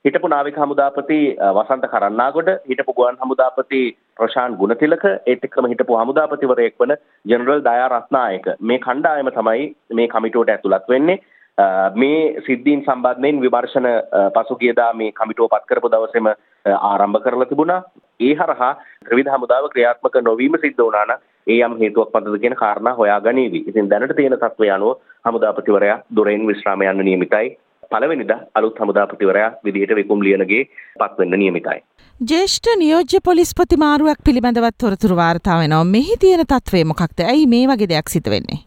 හිටපු 0.04 0.28
නාවික 0.28 0.56
හමුදාපති 0.56 1.18
වසන්ත 1.56 1.90
කරන්නාගොඩ 1.90 2.48
හිටපු 2.66 2.94
ගුවන් 2.94 3.20
හමුදාපති 3.20 3.80
ප්‍රශාන් 4.16 4.56
ගුණතිලක 4.56 5.04
ඒත් 5.04 5.44
එක්කම 5.44 5.68
හිටපු 5.68 5.98
හමුදාපතිවරයෙක් 5.98 6.78
වන 6.78 6.96
ජෙනරල් 7.24 7.60
දයා 7.62 7.90
රත්නායක 7.90 8.48
මේ 8.62 8.80
කණ්ඩායම 8.80 9.30
තමයි 9.32 9.68
මේ 9.92 10.08
කමිටුවට 10.08 10.54
ඇතුළත් 10.54 10.88
වෙන්නේ. 10.88 11.18
මේ 11.94 12.20
සිද්ධීන් 12.46 12.84
සම්බන්ධයෙන් 12.84 13.40
විමර්ශන 13.40 13.88
පසුගියදා 14.36 14.92
මේ 14.94 15.12
කමිටුව 15.12 15.50
පත් 15.54 15.68
කරපු 15.70 15.90
දවසේම 15.94 16.28
ආරම්භ 16.90 17.22
කරලා 17.24 17.50
තිබුණා. 17.50 17.82
ඒ 18.20 18.34
හරහා 18.34 18.72
ත්‍රිවිධ 19.06 19.32
හමුදාව 19.34 19.68
ක්‍රියාත්මක 19.74 20.20
නොවීම 20.28 20.60
සිද්ධ 20.62 20.84
වුණා 20.84 21.04
නම් 21.06 21.18
ඒ 21.46 21.58
යම් 21.66 21.74
හේතුවක් 21.80 22.14
මතද 22.14 22.40
කියන 22.44 22.56
කාරණා 22.62 22.94
හොයා 22.94 23.20
ගනීවි. 23.20 23.64
ඉතින් 23.72 23.90
දැනට 23.90 24.16
තියෙන 24.16 24.38
තත්ත්වය 24.38 24.70
අනුව 24.76 24.96
හමුදාපතිවරයා 25.28 25.98
දොරෙන් 26.16 26.46
විශ්‍රාම 26.52 26.86
යන්න 26.86 27.04
නියමිතයි. 27.10 27.56
පළවෙනිදා 27.90 28.40
අලුත් 28.54 28.80
හමුදාපතිවරයා 28.80 29.52
විදිහට 29.64 29.94
විකුම් 30.00 30.24
ලියනගේ 30.26 30.64
පත් 31.00 31.18
වෙන්න 31.18 31.38
නියමිතයි. 31.42 31.78
ජේෂ්ඨ 32.20 32.72
නියෝජ්‍ය 32.78 33.20
පොලිස්පති 33.28 33.82
මාරුවක් 33.84 34.24
පිළිබඳවත් 34.24 34.80
තොරතුරු 34.84 35.20
වාර්තා 35.22 35.60
වෙනවා. 35.60 35.84
මෙහි 35.94 36.16
තියෙන 36.24 36.46
තත්ත්වය 36.46 36.84
මොකක්ද? 36.92 37.28
ඇයි 37.32 37.46
මේ 37.54 37.68
වගේ 37.70 37.92
දෙයක් 37.94 38.12
සිදු 38.16 38.36
වෙන්නේ? 38.36 38.60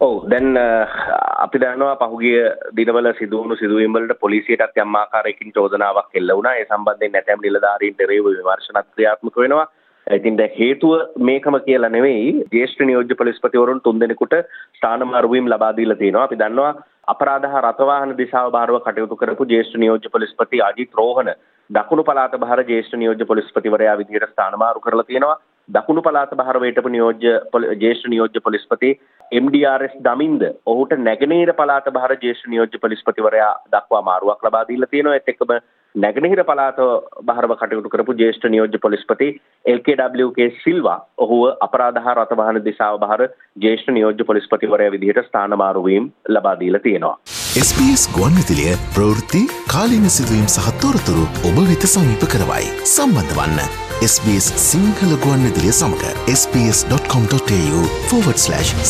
ඔව් 0.00 0.26
දැන් 0.26 0.56
අපි 0.56 1.58
දන්නවා 1.58 1.98
පහුගිය 2.02 2.38
දිනවල 2.74 3.08
සිදුවුණු 3.12 3.56
සිදුවීම් 3.56 3.92
වලට 3.92 4.18
පොලිසියටත් 4.20 4.78
යම් 4.78 4.96
ආකාරයකින් 4.96 5.52
චෝදනාවක් 5.52 6.10
එල්ල 6.14 6.30
වුණා. 6.30 6.54
ඒ 6.54 6.66
සම්බන්ධයෙන් 6.66 7.12
නැතම් 7.12 7.40
නිලධාරීන්ට 7.40 8.00
එරෙහිව 8.00 8.26
විමර්ශනත් 8.28 8.88
ක්‍රියාත්මක 8.88 9.36
වෙනවා. 9.36 9.66
ඉතින් 10.06 10.36
දැන් 10.36 10.56
හේතුව 10.58 11.20
මේකම 11.20 11.58
කියලා 11.60 11.90
නෙවෙයි 11.90 12.26
ජ්‍යෙෂ්ඨ 12.48 12.82
නියෝජ්‍ය 12.82 13.14
පොලිස්පතිවරුන් 13.14 13.80
තුන්දෙනෙකුට 13.80 14.34
ස්ථාන 14.74 15.06
මාරුවීම් 15.06 15.48
ලබා 15.48 15.76
දීලා 15.76 15.96
තියෙනවා. 15.96 16.24
අපි 16.24 16.38
දන්නවා 16.38 16.74
අපරාධ 17.08 17.48
හා 17.48 17.62
රථවාහන 17.62 18.18
දිශාව 18.18 18.52
භාරව 18.52 18.80
කටයුතු 18.80 19.16
කරපු 19.16 19.46
ජ්‍යෙෂ්ඨ 19.46 19.78
නියෝජ්‍ය 19.78 20.10
පොලිස්පති 20.10 20.62
අජිත් 20.62 20.94
රෝහණ 20.94 21.34
දකුණු 21.70 22.04
පළාත 22.04 22.38
භාර 22.38 22.60
ජ්‍යෙෂ්ඨ 22.64 22.96
නියෝජ්‍ය 22.96 23.24
පොලිස්පතිවරයා 23.24 23.98
විදිහට 23.98 24.30
ස්ථාන 24.30 24.58
මාරු 24.58 24.80
කරලා 24.80 25.04
තියෙනවා. 25.04 25.38
දකුණු 25.68 26.02
පළාත 26.02 26.34
භාරව 26.34 26.64
හිටපු 26.64 26.88
නියෝජ්‍ය 26.88 27.30
ජ්‍යෙෂ්ඨ 27.76 28.08
නියෝජ්‍ය 28.08 28.40
පොලිස්පති 28.40 28.90
MDRS 29.36 29.94
දමින්ද 30.00 30.42
ඔහුට 30.66 30.92
නැගෙනහිර 31.00 31.52
පළාත 31.52 31.88
භාර 31.90 32.12
ජ්‍යෙෂ්ඨ 32.16 32.48
නියෝජ්‍ය 32.48 32.80
පොලිස්පතිවරයා 32.80 33.54
දක්වා 33.72 34.02
මාරුවක් 34.02 34.44
ලබා 34.44 34.66
දීලා 34.68 34.90
තියෙනවා 34.90 35.16
ඒත් 35.16 35.32
එක්කම 35.34 35.54
නැගෙනහිර 35.94 36.42
පළාත 36.42 36.80
බහරව 37.22 37.54
කටයුතු 37.54 37.92
කරපු 37.92 38.14
ජ්‍යෙෂ්ඨ 38.14 38.48
නියෝජ්‍ය 38.48 38.78
පොලිස්පති 38.78 39.28
LKWK 39.68 40.50
සිල්වා 40.58 40.98
ඔහුව 41.18 41.44
අපරාධ 41.60 42.02
හා 42.06 42.16
රථවාහන 42.16 42.60
දිසාව 42.64 42.98
බහර 42.98 43.24
ජ්‍යෙෂ්ඨ 43.58 43.92
නියෝජ්‍ය 43.92 44.28
පොලිස්පතිවරයා 44.32 44.94
විදිහට 44.96 45.22
ස්ථානමාරු 45.28 45.84
වීම 45.84 46.10
ලබා 46.30 46.56
දීලා 46.60 46.82
තියෙනවා. 46.82 47.16
SBS 47.60 48.04
ගුවන්විදිලිය 48.10 48.76
ප්‍රවෘත්ති 48.90 49.42
කාලීන 49.72 50.10
සිදුවීම් 50.10 50.46
සහ 50.48 50.76
තොරතුරු 50.82 51.26
ඔබ 51.48 51.64
වෙත 51.64 51.88
සමීප 51.88 52.28
කරවයි. 52.28 52.70
සම්බන්ධ 52.90 53.34
වන්න 53.38 53.83
SBS 54.02 54.46
සිංහල 54.58 55.12
ගුවන්විදිලිය 55.24 55.72
සමඟ 55.72 56.02
sps.com.tu/ 56.38 57.82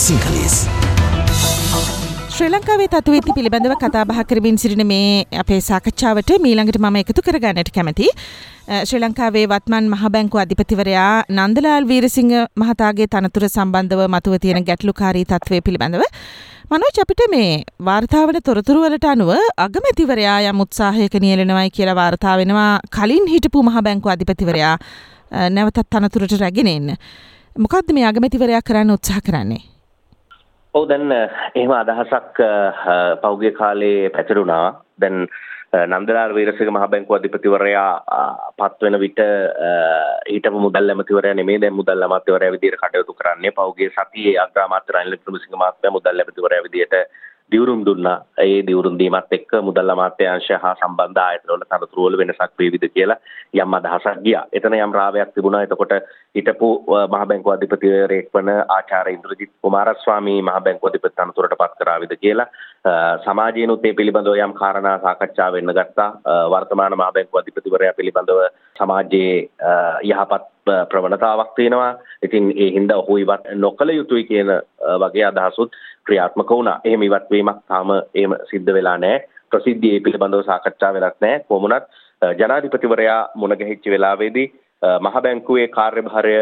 සිංහලස්. 0.02 0.54
ශ්‍රී 2.36 2.48
ලංකාවේ 2.54 2.88
තත්ත්වවෙත්ති 2.94 3.34
පිළිබඳව 3.36 3.74
කතා 3.82 4.04
බහ 4.10 4.22
කරමින් 4.30 4.56
සිටින 4.62 4.84
මේ 4.92 5.26
අපේ 5.42 5.60
සාකච්ඡාවට 5.68 6.32
මීළඟට 6.46 6.80
මම 6.80 6.96
එකතු 7.02 7.26
කරගන්නට 7.26 7.70
කැමති. 7.76 8.08
ශ්‍රී 8.88 9.02
ලංකාවේ 9.04 9.44
වත්මන් 9.52 9.92
මහබැංකු 9.94 10.42
අධිපතිවරයා 10.44 11.12
නන්දලාල් 11.38 11.84
වීරසිංහ 11.92 12.34
මහතාගේ 12.62 13.10
තනතුර 13.14 13.48
සම්බන්ධව 13.50 14.08
මතුව 14.16 14.40
තියෙන 14.46 14.64
ගැටලුකාරී 14.70 15.26
තත්ත්වය 15.32 15.60
පිළිබඳව 15.68 16.04
මනෝජ් 16.70 16.98
අපිට 17.02 17.22
මේ 17.32 17.48
වාර්තාවන 17.86 18.36
තොරතුරුවලට 18.44 19.04
අනුව 19.08 19.30
අගමැතිවරයා 19.64 20.36
යම් 20.50 20.60
උත්සාහයක 20.64 21.16
නියලෙනවයි 21.24 21.72
කියලා 21.76 21.96
වාර්තා 21.98 22.36
වෙනවා 22.40 22.70
කලින් 22.96 23.26
හිටපු 23.32 23.62
මහ 23.62 23.82
බැංකු 23.86 24.12
අධිපතිවරයා 24.12 24.76
නැවතත් 25.56 25.82
තනතුරට 25.92 26.34
රැගෙන 26.42 26.70
එන්න. 26.72 26.88
මොකක්ද 27.58 27.92
මේ 27.92 28.06
අගමැතිවරයා 28.10 28.62
කරන්න 28.68 28.94
උත්සාහ 28.96 29.20
කරන්නේ? 29.26 29.60
ඔව් 30.74 30.88
දැන් 30.88 31.12
එහෙම 31.12 31.74
අදහසක් 31.80 32.40
පෞගේ 33.26 33.52
කාලේ 33.60 34.10
පැතිරුණා. 34.16 34.80
දැන් 35.00 35.28
නන්දලාල් 35.74 36.34
වීරසිංහ 36.36 36.70
මහ 36.70 36.86
බැංකුව 36.86 37.16
අධිපතිවරයා 37.16 37.90
පත් 38.58 38.86
වෙන 38.86 38.96
විට 39.02 39.20
හිටපු 40.30 40.58
මුදල් 40.60 40.92
ඇමතිවරයා 40.92 41.34
නෙමෙයි 41.34 41.62
දැන් 41.62 41.74
මුදල් 41.74 42.06
අමාත්‍යවරයා 42.06 42.54
විදිහට 42.54 42.78
කටයුතු 42.78 43.14
කරන්නේ. 43.14 43.52
පෞගේ 43.52 43.90
සතියේ 43.90 44.38
අග්‍රාමාත්‍ය 44.38 44.94
රනිල් 44.94 45.16
වික්‍රමසිංහ 45.16 45.56
මහත්මයා 45.56 45.96
මුදල් 45.96 46.22
ඇමතිවරයා 46.22 46.66
විදිහට 46.66 46.94
දිවුරුම් 47.52 47.84
දුන්නා. 47.84 48.24
ඒ 48.38 48.62
දිවුරුම් 48.66 48.98
දීමත් 48.98 49.32
එක්ක 49.36 49.52
මුදල් 49.62 49.92
අමාත්‍යාංශය 49.94 50.58
හා 50.62 50.74
සම්බන්ධ 50.76 51.20
ආයතනවල 51.20 51.64
තනතුරු 51.64 52.06
වල 52.06 52.18
වෙනසක් 52.20 52.52
වේවිද 52.58 52.86
කියලා 52.94 53.18
යම් 53.54 53.76
අදහසක් 53.78 54.22
ගියා. 54.24 54.44
එතන 54.52 54.76
යම් 54.76 54.94
රාවයක් 54.98 55.34
තිබුණා. 55.34 55.62
එතකොට 55.66 55.92
හිටපු 56.34 56.68
මහ 56.88 57.24
බැංකුව 57.30 57.54
අධිපතිවරයෙක් 57.54 58.30
වන 58.34 58.50
ආචාර්ය 58.76 59.14
ඉන්ද්‍රජිත් 59.16 59.52
කුමාරස්වාමී 59.62 60.40
මහ 60.42 60.56
බැංකුව 60.66 60.90
අධිපති 60.90 61.12
තනතුරට 61.12 61.58
පත් 61.60 61.78
කරාවිද 61.80 62.16
කියලා 62.16 62.48
සමාජයනුත් 63.26 63.84
ඒ 63.84 63.94
පිළිබඳව 64.00 64.40
යම් 64.46 64.56
කාරණා 64.62 64.96
සාකච්ඡා 65.04 65.52
වෙන්න 65.52 65.76
ගත්තා. 65.78 66.10
වර්තමාන 66.48 66.98
මහ 66.98 67.12
බැංකුව 67.14 67.42
අධිපතිවරයා 67.42 67.98
පිළිබඳව 68.00 68.42
සමාජයේ 68.76 69.38
යහපත් 70.10 70.53
ප්‍රවණතාවක් 70.64 71.54
තියෙනවා. 71.56 71.92
ඉතින් 72.22 72.50
ඒ 72.56 72.70
හින්දා 72.76 72.98
ඔහු 72.98 73.16
ඉවත් 73.16 73.52
නොකළ 73.56 73.90
යුතුයි 73.90 74.24
කියන 74.24 74.50
වගේ 75.02 75.24
අදහසුත් 75.24 75.78
ක්‍රියාත්මක 76.04 76.50
වුණා. 76.50 76.80
එහෙම 76.84 77.02
ඉවත් 77.02 77.30
වීමක් 77.30 77.62
තාම 77.68 77.94
එහෙම 78.14 78.36
සිද්ධ 78.50 78.74
වෙලා 78.74 78.98
නැහැ. 78.98 79.24
ප්‍රසිද්ධියේ 79.50 80.00
පිළිබඳව 80.00 80.44
සාකච්ඡා 80.46 80.92
වෙලක් 80.94 81.16
නැහැ. 81.20 81.44
කොමුණත් 81.48 81.88
ජනාධිපතිවරයා 82.38 83.22
මුණ 83.34 83.58
ගැහිච්ච 83.58 83.90
වෙලාවේදී 83.90 84.48
මහ 84.82 85.20
බැංකුවේ 85.22 85.68
කාර්යභාරය 85.68 86.34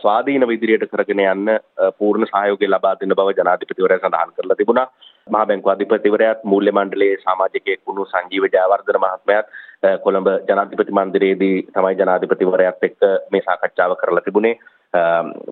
ස්වාධීන 0.00 0.48
විදිහට 0.48 0.90
කරගෙන 0.92 1.22
යන්න 1.24 1.54
පූර්ණ 1.98 2.30
සහයෝගය 2.32 2.68
ලබා 2.68 2.94
දෙන 3.00 3.14
බව 3.14 3.36
ජනාධිපතිවරයා 3.38 4.02
සඳහන් 4.02 4.34
කරලා 4.36 4.56
තිබුණා. 4.56 4.88
මහ 5.30 5.44
බැංකුව 5.44 5.72
අධිපතිවරයාත් 5.72 6.44
මූල්‍ය 6.44 6.72
මණ්ඩලයේ 6.72 7.18
සමාජිකයෙක් 7.18 7.80
වුණු 7.86 8.06
සංජීව 8.06 8.48
ජයවර්ධන 8.48 9.00
මහත්මයාත් 9.00 9.48
කොළඹ 10.00 10.28
ජනාධිපති 10.48 10.92
මන්දිරයේදී 10.92 11.56
තමයි 11.68 11.94
ජනාධිපතිවරයාත් 11.96 12.84
එක්ක 12.84 13.08
මේ 13.30 13.42
සාකච්ඡාව 13.42 13.96
කරලා 13.96 14.24
තිබුණේ. 14.24 14.58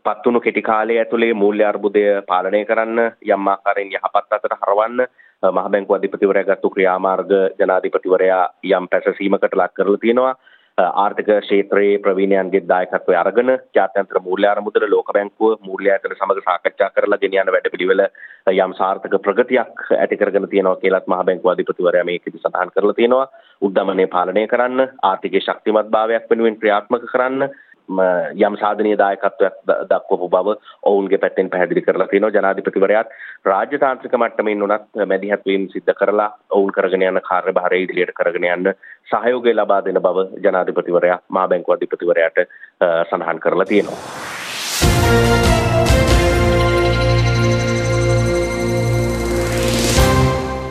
පත්වුණු 0.04 0.40
කෙටි 0.40 0.62
කාලය 0.62 0.98
ඇතුළේ 0.98 1.32
මූල්‍ය 1.34 1.64
අර්බුදය 1.64 2.04
පාලනය 2.26 2.64
කරන්න 2.64 3.00
යම් 3.28 3.48
ආකාරයෙන් 3.48 3.92
යහපත් 3.92 4.36
අතට 4.36 4.54
හරවන්න 4.56 5.06
මහ 5.42 5.66
බැංකුව 5.68 5.96
අධිපතිවරයා 5.96 6.48
ගත්තු 6.48 6.70
ක්‍රියාමාර්ග 6.70 7.32
ජනාධිපතිවරයා 7.58 8.44
යම් 8.70 8.88
පැසසීමකට 8.88 9.54
ලක් 9.54 9.74
කරලා 9.74 10.00
තියෙනවා 10.00 10.34
ආර්ථික 10.78 11.28
ක්ෂේත්‍රයේ 11.28 11.98
ප්‍රවීණයන්ගේ 11.98 12.62
දායකත්වය 12.68 13.14
අරගෙන 13.16 13.50
ජාත්‍යන්තර 13.74 14.20
මූල්‍ය 14.20 14.46
අරමුදල 14.46 14.86
ලෝක 14.90 15.12
බැංකුව 15.12 15.58
මූල්‍ය 15.60 15.90
ආයතන 15.90 16.14
සමග 16.14 16.44
සාකච්ඡා 16.44 16.90
කරලා 16.90 17.18
ගෙන 17.18 17.34
යන 17.34 17.52
වැඩපිළිවෙල 17.54 18.02
යම් 18.54 18.74
සාර්ථක 18.74 19.16
ප්‍රගතියක් 19.22 19.82
ඇති 19.98 20.16
කරගෙන 20.16 20.48
තියෙනවා 20.48 20.80
කියලාත් 20.82 21.06
මහ 21.06 21.24
බැංකුව 21.24 21.52
අධිපතිවරයා 21.52 22.04
මේකෙදි 22.04 22.38
සඳහන් 22.38 22.74
කරලා 22.74 22.94
තියෙනවා. 22.94 23.26
උද්දමනය 23.62 24.06
පාලනය 24.08 24.46
කරන්න 24.46 24.86
ආර්ථිකයේ 25.02 25.46
ශක්තිමත් 25.46 25.90
භාවයක් 25.90 26.30
වෙනුවෙන් 26.30 26.60
ක්‍රියාත්මක 26.60 27.10
කරන්න 27.12 27.48
යම් 27.88 28.56
සාධනීය 28.56 28.98
දායකත්වයක් 28.98 29.54
දක්වපු 29.90 30.28
බව 30.28 30.56
ඔවුන්ගේ 30.82 31.18
පැත්තෙන් 31.18 31.50
පැහැදිලි 31.50 31.82
කරලා 31.82 32.06
තියෙනවා 32.06 32.32
ජනාධිපතිවරයාත් 32.32 33.14
රාජ්‍ය 33.44 33.78
තාන්ත්‍රික 33.78 34.12
මට්ටමින් 34.14 34.62
උනත් 34.62 35.04
මැදිහත් 35.06 35.46
වීම 35.46 35.68
සිද්ධ 35.68 35.94
කරලා 35.94 36.30
ඔවුන් 36.50 36.72
කරගෙන 36.72 37.02
යන 37.02 37.20
කාර්යභාරය 37.22 37.82
ඉදිරියට 37.82 38.14
කරගෙන 38.14 38.48
යන්න 38.48 38.74
සහයෝගය 39.08 39.54
ලබා 39.54 39.84
දෙන 39.84 40.02
බව 40.02 40.28
ජනාධිපතිවරයා 40.40 41.22
මහා 41.28 41.48
බැංකුව 41.48 41.76
අධිපතිවරයාට 41.76 42.44
සඳහන් 43.06 43.40
කරලා 43.40 43.66
තියෙනවා. 43.66 44.37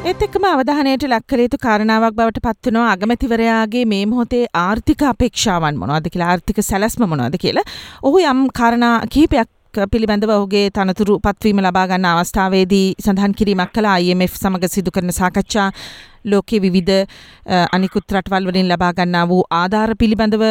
ඒත් 0.07 0.21
එක්කම 0.23 0.45
අවධානයට 0.47 1.03
ලක්කර 1.03 1.41
යුතු 1.43 1.57
කාරණාවක් 1.63 2.13
බවට 2.17 2.41
පත්වනවා 2.43 2.91
අගමැතිවරයාගේ 2.91 3.81
මේ 3.93 4.05
මොහොතේ 4.11 4.45
ආර්ථික 4.59 5.01
අපේක්ෂාවන් 5.09 5.79
මොනවද 5.81 6.07
කියලා 6.13 6.29
ආර්ථික 6.33 6.61
සැලැස්ම 6.63 7.03
මොනවද 7.13 7.35
කියලා. 7.41 7.65
ඔහු 8.07 8.21
යම් 8.31 8.45
කාරණා 8.59 8.93
කිහිපයක් 9.13 9.49
පිළිබඳව 9.91 10.31
ඔහුගේ 10.31 10.69
තනතුරු 10.69 11.19
පත්වීම 11.19 11.59
ලබා 11.61 11.87
ගන්න 11.87 12.09
අවස්ථාවේදී 12.11 12.87
සඳහන් 13.05 13.33
කිරීමක් 13.33 13.71
කළ 13.73 13.89
IMF 14.03 14.35
සමග 14.35 14.69
සිදු 14.69 14.91
කරන 14.91 15.11
සාකච්ඡා 15.11 15.69
ලෝකයේ 16.25 16.61
විවිධ 16.61 17.05
අනිකුත් 17.71 18.11
රටවල් 18.11 18.51
වලින් 18.51 18.69
ලබා 18.73 18.93
ගන්නා 18.93 19.25
වූ 19.29 19.43
ආධාර 19.51 19.95
පිළිබඳව 19.95 20.43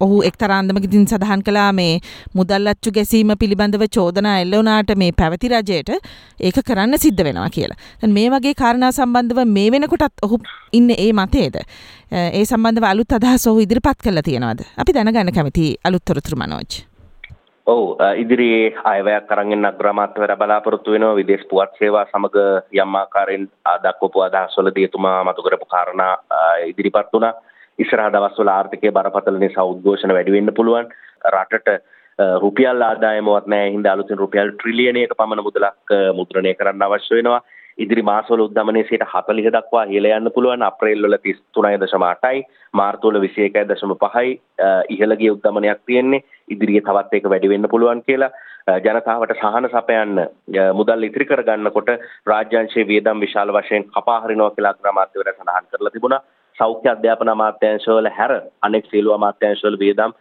ඔහු 0.00 0.16
එක්තරාන්දමකිතින් 0.28 1.06
සඳහන් 1.06 1.42
කලා 1.48 1.70
මේ 1.72 1.92
මුදල්ලච්චු 2.34 2.92
ගැසීම 2.98 3.32
පිළිබඳව 3.42 3.84
චෝදනා 3.96 4.36
එල්ලවනාට 4.44 4.92
මේ 5.02 5.10
පැවති 5.20 5.52
රජයට 5.54 5.90
ඒක 6.40 6.58
කරන්න 6.68 6.98
සිද්ධ 6.98 7.24
වෙනවා 7.28 7.50
කියලා. 7.56 7.78
මේ 8.18 8.28
වගේ 8.34 8.54
කාරණා 8.62 8.92
සම්බන්ධව 8.92 9.44
මේ 9.56 9.68
වෙනකොටත් 9.70 10.26
ඔහු 10.28 10.40
ඉන්න 10.72 10.94
ඒ 10.98 11.10
මතේද. 11.12 11.58
ඒ 12.12 12.44
සම්බන්ධව 12.44 12.88
අලුත් 12.92 13.18
අදහස් 13.18 13.46
ඔහු 13.52 13.66
ඉදිරිපත් 13.66 14.00
කළ 14.06 14.24
තියෙනවද. 14.30 14.64
අපි 14.76 14.96
දැනගන්න 14.98 15.36
කැමති 15.38 15.68
අලුත්තොරතුරු 15.84 16.40
මනෝජ්. 16.44 16.91
ඔව් 17.66 18.00
ඉදිරියේ 18.18 18.74
අයවැයක් 18.84 19.26
කරගෙන 19.26 19.64
අග්‍රාමාත්‍යවරයා 19.64 20.36
බලාපොරොත්තු 20.36 20.92
වෙනවා. 20.92 21.14
විදේශ 21.14 21.46
පුවත් 21.50 21.78
සේවා 21.78 22.06
සමග 22.10 22.36
යම් 22.74 22.96
ආකාරයෙන් 23.00 23.48
දක්වපු 23.84 24.24
අදහස්වලදී 24.26 24.84
එතුමා 24.84 25.24
මතු 25.24 25.42
කරපු 25.42 25.66
කාරණා 25.66 26.16
ඉදිරිපත් 26.66 27.12
වුණා. 27.12 27.34
ඉස්සරහ 27.78 28.10
දවස්වල 28.12 28.48
ආර්ථිකය 28.48 28.90
බරපතල 28.90 29.38
නිසා 29.38 29.64
උද්ඝෝෂණ 29.64 30.14
වැඩි 30.14 30.36
වෙන්න 30.36 30.54
පුළුවන්. 30.54 30.90
රටට 31.34 31.68
රුපියල් 32.42 32.82
ආදායමවත් 32.82 33.46
නැහැ. 33.46 33.70
හින්දා 33.70 33.92
අලුතින් 33.92 34.18
රුපියල් 34.18 34.52
ට්‍රිලියනයක 34.52 35.16
පමණ 35.16 35.46
මුදලක් 35.48 35.96
මුද්‍රණය 36.18 36.54
කරන්න 36.54 36.86
අවශ්‍ය 36.88 37.14
වෙනවා. 37.14 37.40
ඉදිරි 37.78 38.02
මාසවල 38.02 38.44
උද්දමනයේ 38.48 38.84
40 38.90 39.54
දක්වා 39.54 39.86
ඉහළ 39.88 40.10
යන්න 40.10 40.34
පුළුවන්. 40.34 40.62
අප්‍රේල් 40.62 41.06
වල 41.06 41.16
33.8යි 41.24 42.44
මාර්තු 42.74 43.10
වල 43.10 43.22
21.5යි 43.22 44.38
ඉහළ 44.96 45.16
ගිය 45.20 45.36
උද්දමනයක් 45.36 45.80
තියෙන්නේ. 45.86 46.24
ඉදිරියේ 46.52 46.82
තවත් 46.82 47.18
ඒක 47.18 47.30
වැඩි 47.32 47.52
වෙන්න 47.52 47.68
පුළුවන් 47.68 48.02
කියලා 48.02 48.30
ජනතාවට 48.80 49.34
සහන 49.36 49.68
සපයන්න 49.68 50.20
මුදල් 50.74 51.04
ඉතිරි 51.04 51.26
කරගන්නකොට 51.26 51.90
රාජ්‍යංශයේ 52.26 52.86
වියදම් 52.86 53.20
විශාල 53.20 53.52
වශයෙන් 53.52 53.88
කපා 53.90 54.20
හරිනවා 54.20 54.50
කියලා 54.50 54.74
අග්‍රාමාත්‍යවරයා 54.76 55.34
සඳහන් 55.34 55.70
කරලා 55.70 55.90
තිබුණා. 55.90 56.22
සෞඛ්‍ය 56.56 56.88
අධ්‍යාපන 56.88 57.28
අමාත්‍යංශවල 57.28 58.10
හැර 58.10 58.32
අනෙක් 58.62 58.86
සියලු 58.86 59.12
අමාත්‍යංශවල 59.12 59.78
වියදම් 59.78 60.12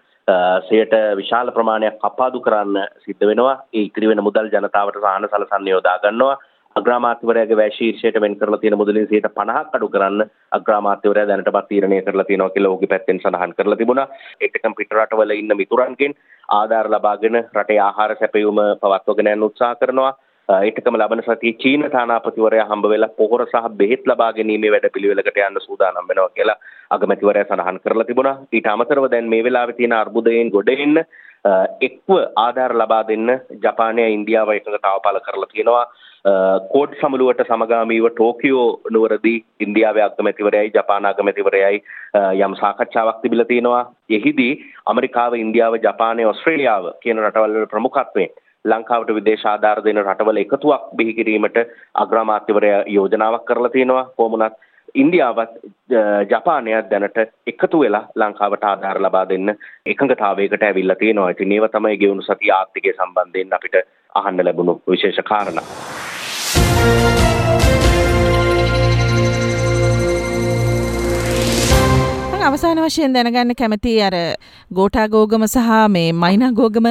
සයට 0.68 0.94
විශාල 1.16 1.52
ප්‍රමාණයක් 1.52 2.00
කපාදු 2.00 2.40
කරන්න 2.40 2.78
සිද්ධ 3.00 3.26
වෙනවා. 3.26 3.58
ඒ 3.74 3.82
ඉතිරි 3.82 4.08
වෙන 4.08 4.24
මුදල් 4.24 4.50
ජනතාවට 4.50 5.02
සාහන 5.02 5.28
සලසන්න 5.28 5.68
යොදා 5.68 5.98
ගන්නවා 6.00 6.38
අග්‍රාමාත්‍යවරයාගේ 6.76 7.58
වැය 7.58 7.72
ශීර්ෂයට 7.78 8.18
වෙන් 8.24 8.36
කරලා 8.36 8.60
තියෙන 8.60 8.78
මුදලින් 8.78 9.08
50ක් 9.08 9.76
අඩු 9.76 9.90
කරන්න 9.90 10.24
අග්‍රාමාත්‍යවරයා 10.52 11.28
දැනටමත් 11.28 11.68
තීරණය 11.70 12.02
කරලා 12.02 12.26
තියෙනවා 12.26 12.50
කියලා 12.50 12.72
ඔහුගේ 12.72 12.92
පැත්තෙන් 12.94 13.20
සඳහන් 13.20 13.56
කරලා 13.58 13.80
තිබුණා. 13.82 14.08
ඒකකම් 14.42 14.76
පිට 14.78 14.94
රටවල 14.94 15.32
ඉන්න 15.32 15.58
මිතුරන්ගෙන් 15.58 16.18
ආධාර 16.50 16.90
ලබාගෙන 16.90 17.38
රටේ 17.58 17.80
ආහාර 17.80 18.16
සැපයුම 18.20 18.62
පවත්වාගෙන 18.84 19.32
යන්න 19.34 19.48
උත්සාහ 19.48 19.74
කරනවා. 19.76 20.14
ඒටකම 20.50 20.98
ලබන 20.98 21.24
සතියේ 21.26 21.58
චීන 21.64 21.84
තානාපතිවරයා 21.92 22.68
හම්බ 22.70 22.86
වෙලා 22.94 23.16
පොහොර 23.20 23.44
සහ 23.46 23.68
බෙහෙත් 23.82 24.08
ලබා 24.08 24.32
ගැනීමේ 24.38 24.72
වැඩපිළිවෙලකට 24.72 25.42
යන්න 25.48 25.66
සූදානම් 25.66 26.08
වෙනවා 26.10 26.36
කියලා 26.38 26.58
අගමැතිවරයා 26.90 27.50
සඳහන් 27.50 27.82
කරලා 27.84 28.08
තිබුණා. 28.10 28.38
ඊට 28.54 28.72
අමතරව 28.76 29.10
දැන් 29.12 29.30
මේ 29.34 29.44
වෙලාවේ 29.44 29.76
තියෙන 29.76 29.98
අර්බුදයෙන් 30.00 30.54
ගොඩ 30.56 30.72
එන්න 30.76 31.04
එක්ව 31.88 32.10
ආධාර 32.46 32.74
ලබා 32.76 33.04
දෙන්න 33.08 33.36
ජපානය 33.66 34.08
ඉන්දියාව 34.16 34.56
එකඟතාව 34.56 35.04
පළ 35.06 35.22
කරලා 35.28 35.52
තියෙනවා. 35.54 35.86
කෝඩ් 36.74 36.94
සමුළුවට 37.00 37.42
සමගාමීව 37.48 38.06
ටෝකියෝ 38.10 38.82
නුවරදී 38.92 39.44
ඉන්දියාවේ 39.60 40.04
අගමැතිවරයයි 40.04 40.72
ජපාන 40.76 41.06
අගමැතිවරයයි 41.06 41.82
යම් 42.46 42.56
සාකච්ඡාවක් 42.56 43.22
තිබිලා 43.22 43.46
තියෙනවා. 43.46 43.84
එහිදී 44.10 44.54
ඇමරිකාව, 44.86 45.34
ඉන්දියාව, 45.34 45.76
ජපානය, 45.84 46.26
ඔස්ට්‍රේලියාව 46.26 46.94
කියන 47.04 47.24
රටවල් 47.26 47.54
වල 47.54 47.68
ප්‍රමුඛත්වයෙන් 47.68 48.30
ලංකාවට 48.66 49.16
විදේශ 49.16 49.46
ආධාර 49.46 49.84
දෙන 49.84 50.02
රටවල 50.04 50.38
එකතුවක් 50.38 50.92
බිහි 50.96 51.14
කිරීමට 51.14 51.58
අග්‍රාමාත්‍යවරයා 51.96 52.84
යෝජනාවක් 52.88 53.46
කරලා 53.46 53.70
තියෙනවා. 53.70 54.10
කොහොමුණත් 54.18 54.60
ඉන්දියාවත් 54.96 55.58
ජපානයක් 56.30 56.90
දැනට 56.92 57.18
එකතු 57.48 57.80
වෙලා 57.80 58.04
ලංකාවට 58.16 58.64
ආධාර 58.64 59.02
ලබා 59.02 59.26
දෙන්න 59.30 59.56
එකඟතාවයකට 59.86 60.64
ඇවිල්ලා 60.64 60.96
තියෙනවා. 60.96 61.30
ඉතින් 61.30 61.52
ඒව 61.52 61.68
තමයි 61.72 61.98
ගෙවුණු 61.98 62.24
සතිය 62.24 62.52
ආර්ථිකය 62.52 62.94
සම්බන්ධයෙන් 62.94 63.54
අපිට 63.54 63.76
අහන්න 64.16 64.46
ලැබුණු 64.46 64.74
විශේෂ 64.88 65.24
කාරණා. 65.24 65.66
අවසාන 72.44 72.80
වශයෙන් 72.84 73.14
දැනගන්න 73.16 73.56
කැමති 73.56 73.92
අර 74.04 74.16
ගෝටා 74.72 75.08
ගෝගම 75.10 75.44
සහ 75.48 75.76
මේ 75.96 76.08
මයිනා 76.14 76.52
ගෝගම 76.54 76.88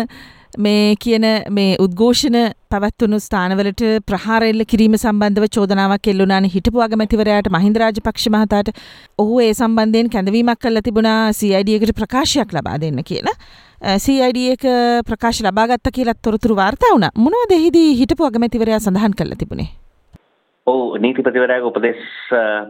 මේ 0.59 0.95
කියන 0.97 1.27
මේ 1.51 1.77
උද්ඝෝෂණ 1.79 2.39
පැවැත්වුණු 2.69 3.19
ස්ථානවලට 3.21 3.83
ප්‍රහාරෙල්ල 4.07 4.65
කිරීම 4.65 4.95
සම්බන්ධව 4.99 5.49
චෝදනාවක් 5.57 6.11
එල්ලුණාන 6.13 6.47
හිටපු 6.55 6.85
අගමැතිවරයාට 6.87 7.51
මහින්ද 7.57 7.77
රාජපක්ෂ 7.77 8.29
මහතාට 8.29 8.71
ඔහු 9.19 9.41
ඒ 9.41 9.53
සම්බන්ධයෙන් 9.55 10.11
කැඳවීමක් 10.15 10.61
කළා 10.61 10.85
තිබුණා 10.89 11.19
CID 11.33 11.75
එකට 11.77 11.95
ප්‍රකාශයක් 12.01 12.55
ලබා 12.57 12.79
දෙන්න 12.79 13.03
කියලා. 13.05 13.37
CID 13.81 14.39
එක 14.53 14.65
ප්‍රකාශ 15.09 15.41
ලබාගත්ත 15.41 15.89
කියලත් 15.91 16.19
තොරතුරු 16.23 16.55
වාර්තා 16.55 16.93
වුණා. 16.93 17.13
මොනවද 17.17 17.53
එහිදී 17.53 17.97
හිටපු 17.97 18.27
අගමැතිවරයා 18.27 18.79
සඳහන් 18.79 19.15
කළා 19.17 19.39
තිබුණේ? 19.39 19.69
ඔව් 20.67 20.99
නීතිපතිවරයාගේ 20.99 21.71
උපදෙස් 21.71 22.03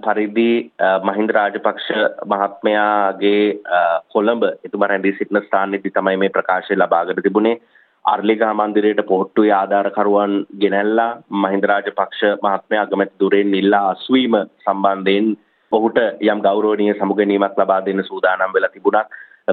පරිදි 0.04 0.70
මහින්ද 1.02 1.30
රාජපක්ෂ 1.30 1.88
මහත්මයාගේ 2.32 3.42
කොළඹ 4.08 4.44
එතුමා 4.68 4.88
රැඳී 4.88 5.16
සිටින 5.18 5.42
ස්ථානයේදී 5.42 5.90
තමයි 5.90 6.16
මේ 6.16 6.34
ප්‍රකාශය 6.36 6.76
ලබාගෙන 6.76 7.22
තිබුණේ 7.24 7.58
අර්ලිගා 8.04 8.52
මන්දිරයට 8.54 9.02
පොහොට්ටුවේ 9.08 9.52
ආධාරකරුවන් 9.52 10.36
ගෙනැල්ලා 10.62 11.10
මහින්ද 11.42 11.66
රාජපක්ෂ 11.72 12.22
මහත්මයා 12.44 12.84
අගමැති 12.86 13.20
දුරෙන් 13.20 13.54
ඉල්ලා 13.54 13.82
අස්වීම 13.88 14.36
සම්බන්ධයෙන් 14.64 15.34
ඔහුට 15.72 15.98
යම් 16.28 16.46
ගෞරවනීය 16.46 16.94
සමුගැනීමක් 16.94 17.58
ලබා 17.58 17.80
දෙන්න 17.88 18.04
සූදානම් 18.04 18.54
වෙලා 18.54 18.72
තිබුණා 18.76 19.04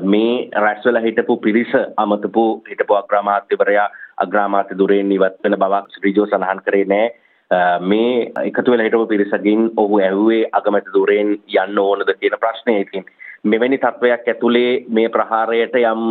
මේ 0.04 0.50
රැස්වල 0.56 1.00
හිටපු 1.02 1.38
පිරිස 1.38 1.72
අමතපු 1.98 2.44
හිටපු 2.70 2.96
අග්‍රාමාත්‍යවරයා 2.96 3.88
අග්‍රාමාත්‍ය 4.18 4.78
දුරෙන් 4.78 5.12
ඉවත් 5.12 5.38
වෙන 5.44 5.60
බවක් 5.60 5.96
ශ්‍රීජෝ 5.96 6.26
සඳහන් 6.26 6.62
කරේ 6.66 6.86
නෑ. 6.86 7.08
Uh, 7.52 7.80
මේ 7.82 8.32
එකතු 8.44 8.72
වෙලා 8.72 8.86
හිටපු 8.86 9.06
පිරිසකින් 9.06 9.70
ඔහු 9.78 10.00
ඇහුවේ 10.00 10.42
අගමැති 10.52 10.94
දුරෙන් 10.94 11.30
යන්න 11.56 11.80
ඕනද 11.80 12.14
කියන 12.20 12.40
ප්‍රශ්නය 12.40 12.80
ඉතින්. 12.80 13.06
මෙවැනි 13.48 13.78
තත්වයක් 13.78 14.28
ඇතුලේ 14.28 14.72
මේ 14.90 15.10
ප්‍රහාරයට 15.10 15.76
යම් 15.82 16.02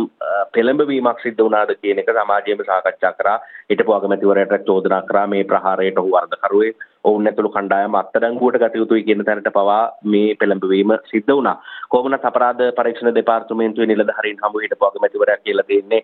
පෙළඹවීමක් 0.53 1.23
සිද්ධ 1.23 1.39
වුණාද 1.39 1.71
කියන 1.75 2.01
එක 2.01 2.11
සමාජයේම 2.11 2.61
සාකච්ඡා 2.63 3.13
කරා 3.13 3.37
හිටපු 3.69 3.93
අගමැතිවරයාට 3.93 4.65
චෝදනා 4.65 5.01
කරා 5.03 5.25
මේ 5.27 5.43
ප්‍රහාරයට 5.45 5.97
ඔහු 5.97 6.11
වර්ධකරුවේ 6.11 6.71
ඔවුන් 7.03 7.27
ඇතුළු 7.27 7.51
කණ්ඩායම 7.51 7.97
අත්අඩංගුවට 7.97 8.59
ගත 8.59 8.81
යුතුයි 8.81 9.03
කියන 9.03 9.23
තැනට 9.23 9.49
පවා 9.53 9.81
මේ 10.05 10.35
පෙළඹවීම 10.35 10.93
සිද්ධ 11.05 11.31
වුණා 11.31 11.55
කොහොමනත් 11.89 12.25
අපරාධ 12.25 12.63
පරීක්ෂණ 12.77 13.15
දෙපාර්තමේන්තුවේ 13.15 13.87
නිලධාරීන් 13.87 14.39
හමු 14.43 14.63
හිටපු 14.63 14.87
අගමැතිවරයා 14.87 15.39
කියලා 15.39 15.67
දෙන්නේ 15.69 16.01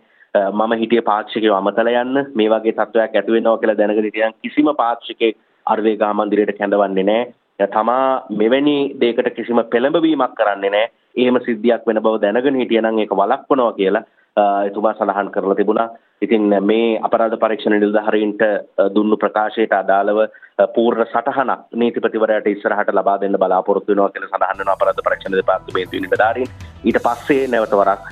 මම 0.52 0.74
හිටිය 0.78 1.02
පාක්ෂිකයෝ 1.04 1.56
අමතල 1.56 1.94
යන්න 1.94 2.26
මේ 2.34 2.50
වගේ 2.50 2.74
තත්ත්වයක් 2.74 3.16
ඇති 3.16 3.32
වෙනවා 3.32 3.58
කියලා 3.58 3.78
දැනගෙන 3.78 4.06
හිටියන් 4.06 4.36
කිසිම 4.42 4.70
පාක්ෂිකෙක් 4.78 5.40
අර්වේගා 5.66 6.14
මන්දිරයට 6.14 6.58
කැඳවන්නේ 6.58 7.04
නැහැ. 7.04 7.32
තමා 7.70 8.26
මෙවැනි 8.32 8.76
දෙයකට 9.02 9.30
කිසිම 9.36 9.64
පෙළඹවීමක් 9.72 10.36
කරන්නේ 10.36 10.72
නැහැ. 10.72 10.92
එහෙම 11.16 11.40
සිද්ධියක් 11.46 11.88
වෙන 11.88 12.02
බව 12.02 12.22
දැනගෙන 12.22 12.60
හිටියනම් 12.62 13.00
ඒක 13.00 13.16
වළක්වනවා 13.22 13.74
කියලා 13.74 14.04
එතුමා 14.68 14.94
සඳහන් 14.94 15.32
කරලා 15.32 15.56
තිබුණා. 15.56 15.90
ඉතින් 16.22 16.44
මේ 16.62 17.00
අපරාධ 17.08 17.38
පරීක්ෂණ 17.40 17.76
නිලධාරීන්ට 17.76 18.42
දුන්නු 18.96 19.18
ප්‍රකාශයට 19.18 19.74
අදාළව 19.74 20.20
පූර්ණ 20.76 21.06
සටහනක් 21.06 21.78
නීතිපතිවරයාට 21.82 22.48
ඉස්සරහට 22.48 22.94
ලබා 22.94 23.18
දෙන්න 23.22 23.38
බලාපොරොත්තු 23.44 23.92
වෙනවා 23.92 24.10
කියලා 24.10 24.32
සඳහන් 24.32 24.60
වෙනවා 24.60 24.78
අපරාධ 24.78 25.04
පරීක්ෂණ 25.08 25.38
දෙපාර්තමේන්තුවේ 25.38 26.04
නිලධාරීන්. 26.06 26.50
ඊට 26.86 27.00
පස්සේ 27.06 27.48
නැවත 27.48 27.78
වරක් 27.82 28.04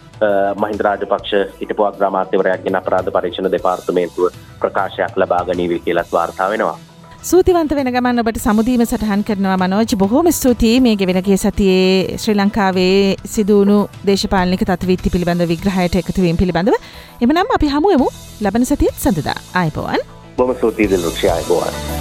මහින්ද 0.62 0.86
රාජපක්ෂ 0.88 1.58
හිටපු 1.62 1.90
අග්‍රාමාත්‍යවරයාගෙන් 1.90 2.80
අපරාධ 2.82 3.12
පරීක්ෂණ 3.18 3.52
දෙපාර්තමේන්තුව 3.58 4.40
ප්‍රකාශයක් 4.62 5.20
ලබා 5.24 5.44
ගනීවි 5.50 5.84
කියලත් 5.86 6.18
වාර්තා 6.20 6.50
වෙනවා. 6.54 6.91
සූතිවන්ත 7.30 7.74
වෙන 7.78 7.90
ගමන් 7.94 8.22
ඔබට 8.22 8.38
සමුදීම 8.44 8.82
සටහන් 8.86 9.22
කරනවා 9.28 9.58
මනෝජ්. 9.62 9.94
බොහෝම 10.04 10.30
ස්තුතියි 10.38 10.80
මේ 10.86 10.96
ගෙවෙනගේ 11.02 11.38
සතියේ 11.44 12.18
ශ්‍රී 12.24 12.38
ලංකාවේ 12.40 13.16
සිදුවුණු 13.36 13.78
දේශපාලනික 14.10 14.66
තත්විත්ති 14.72 15.14
පිළිබඳ 15.16 15.46
විග්‍රහයට 15.54 16.02
එකතුවීම 16.02 16.42
පිළිබඳව. 16.44 16.82
එමනම් 17.24 17.58
අපි 17.58 17.74
හමුවමු. 17.78 18.12
ලබන 18.46 18.70
සතියත් 18.72 19.04
සඳදා. 19.06 19.40
අයිපවන් 19.62 20.08
බොම 20.38 20.56
සූතිීද 20.62 20.98
ලක්ෂ 20.98 21.36
අයිපවන්. 21.38 22.01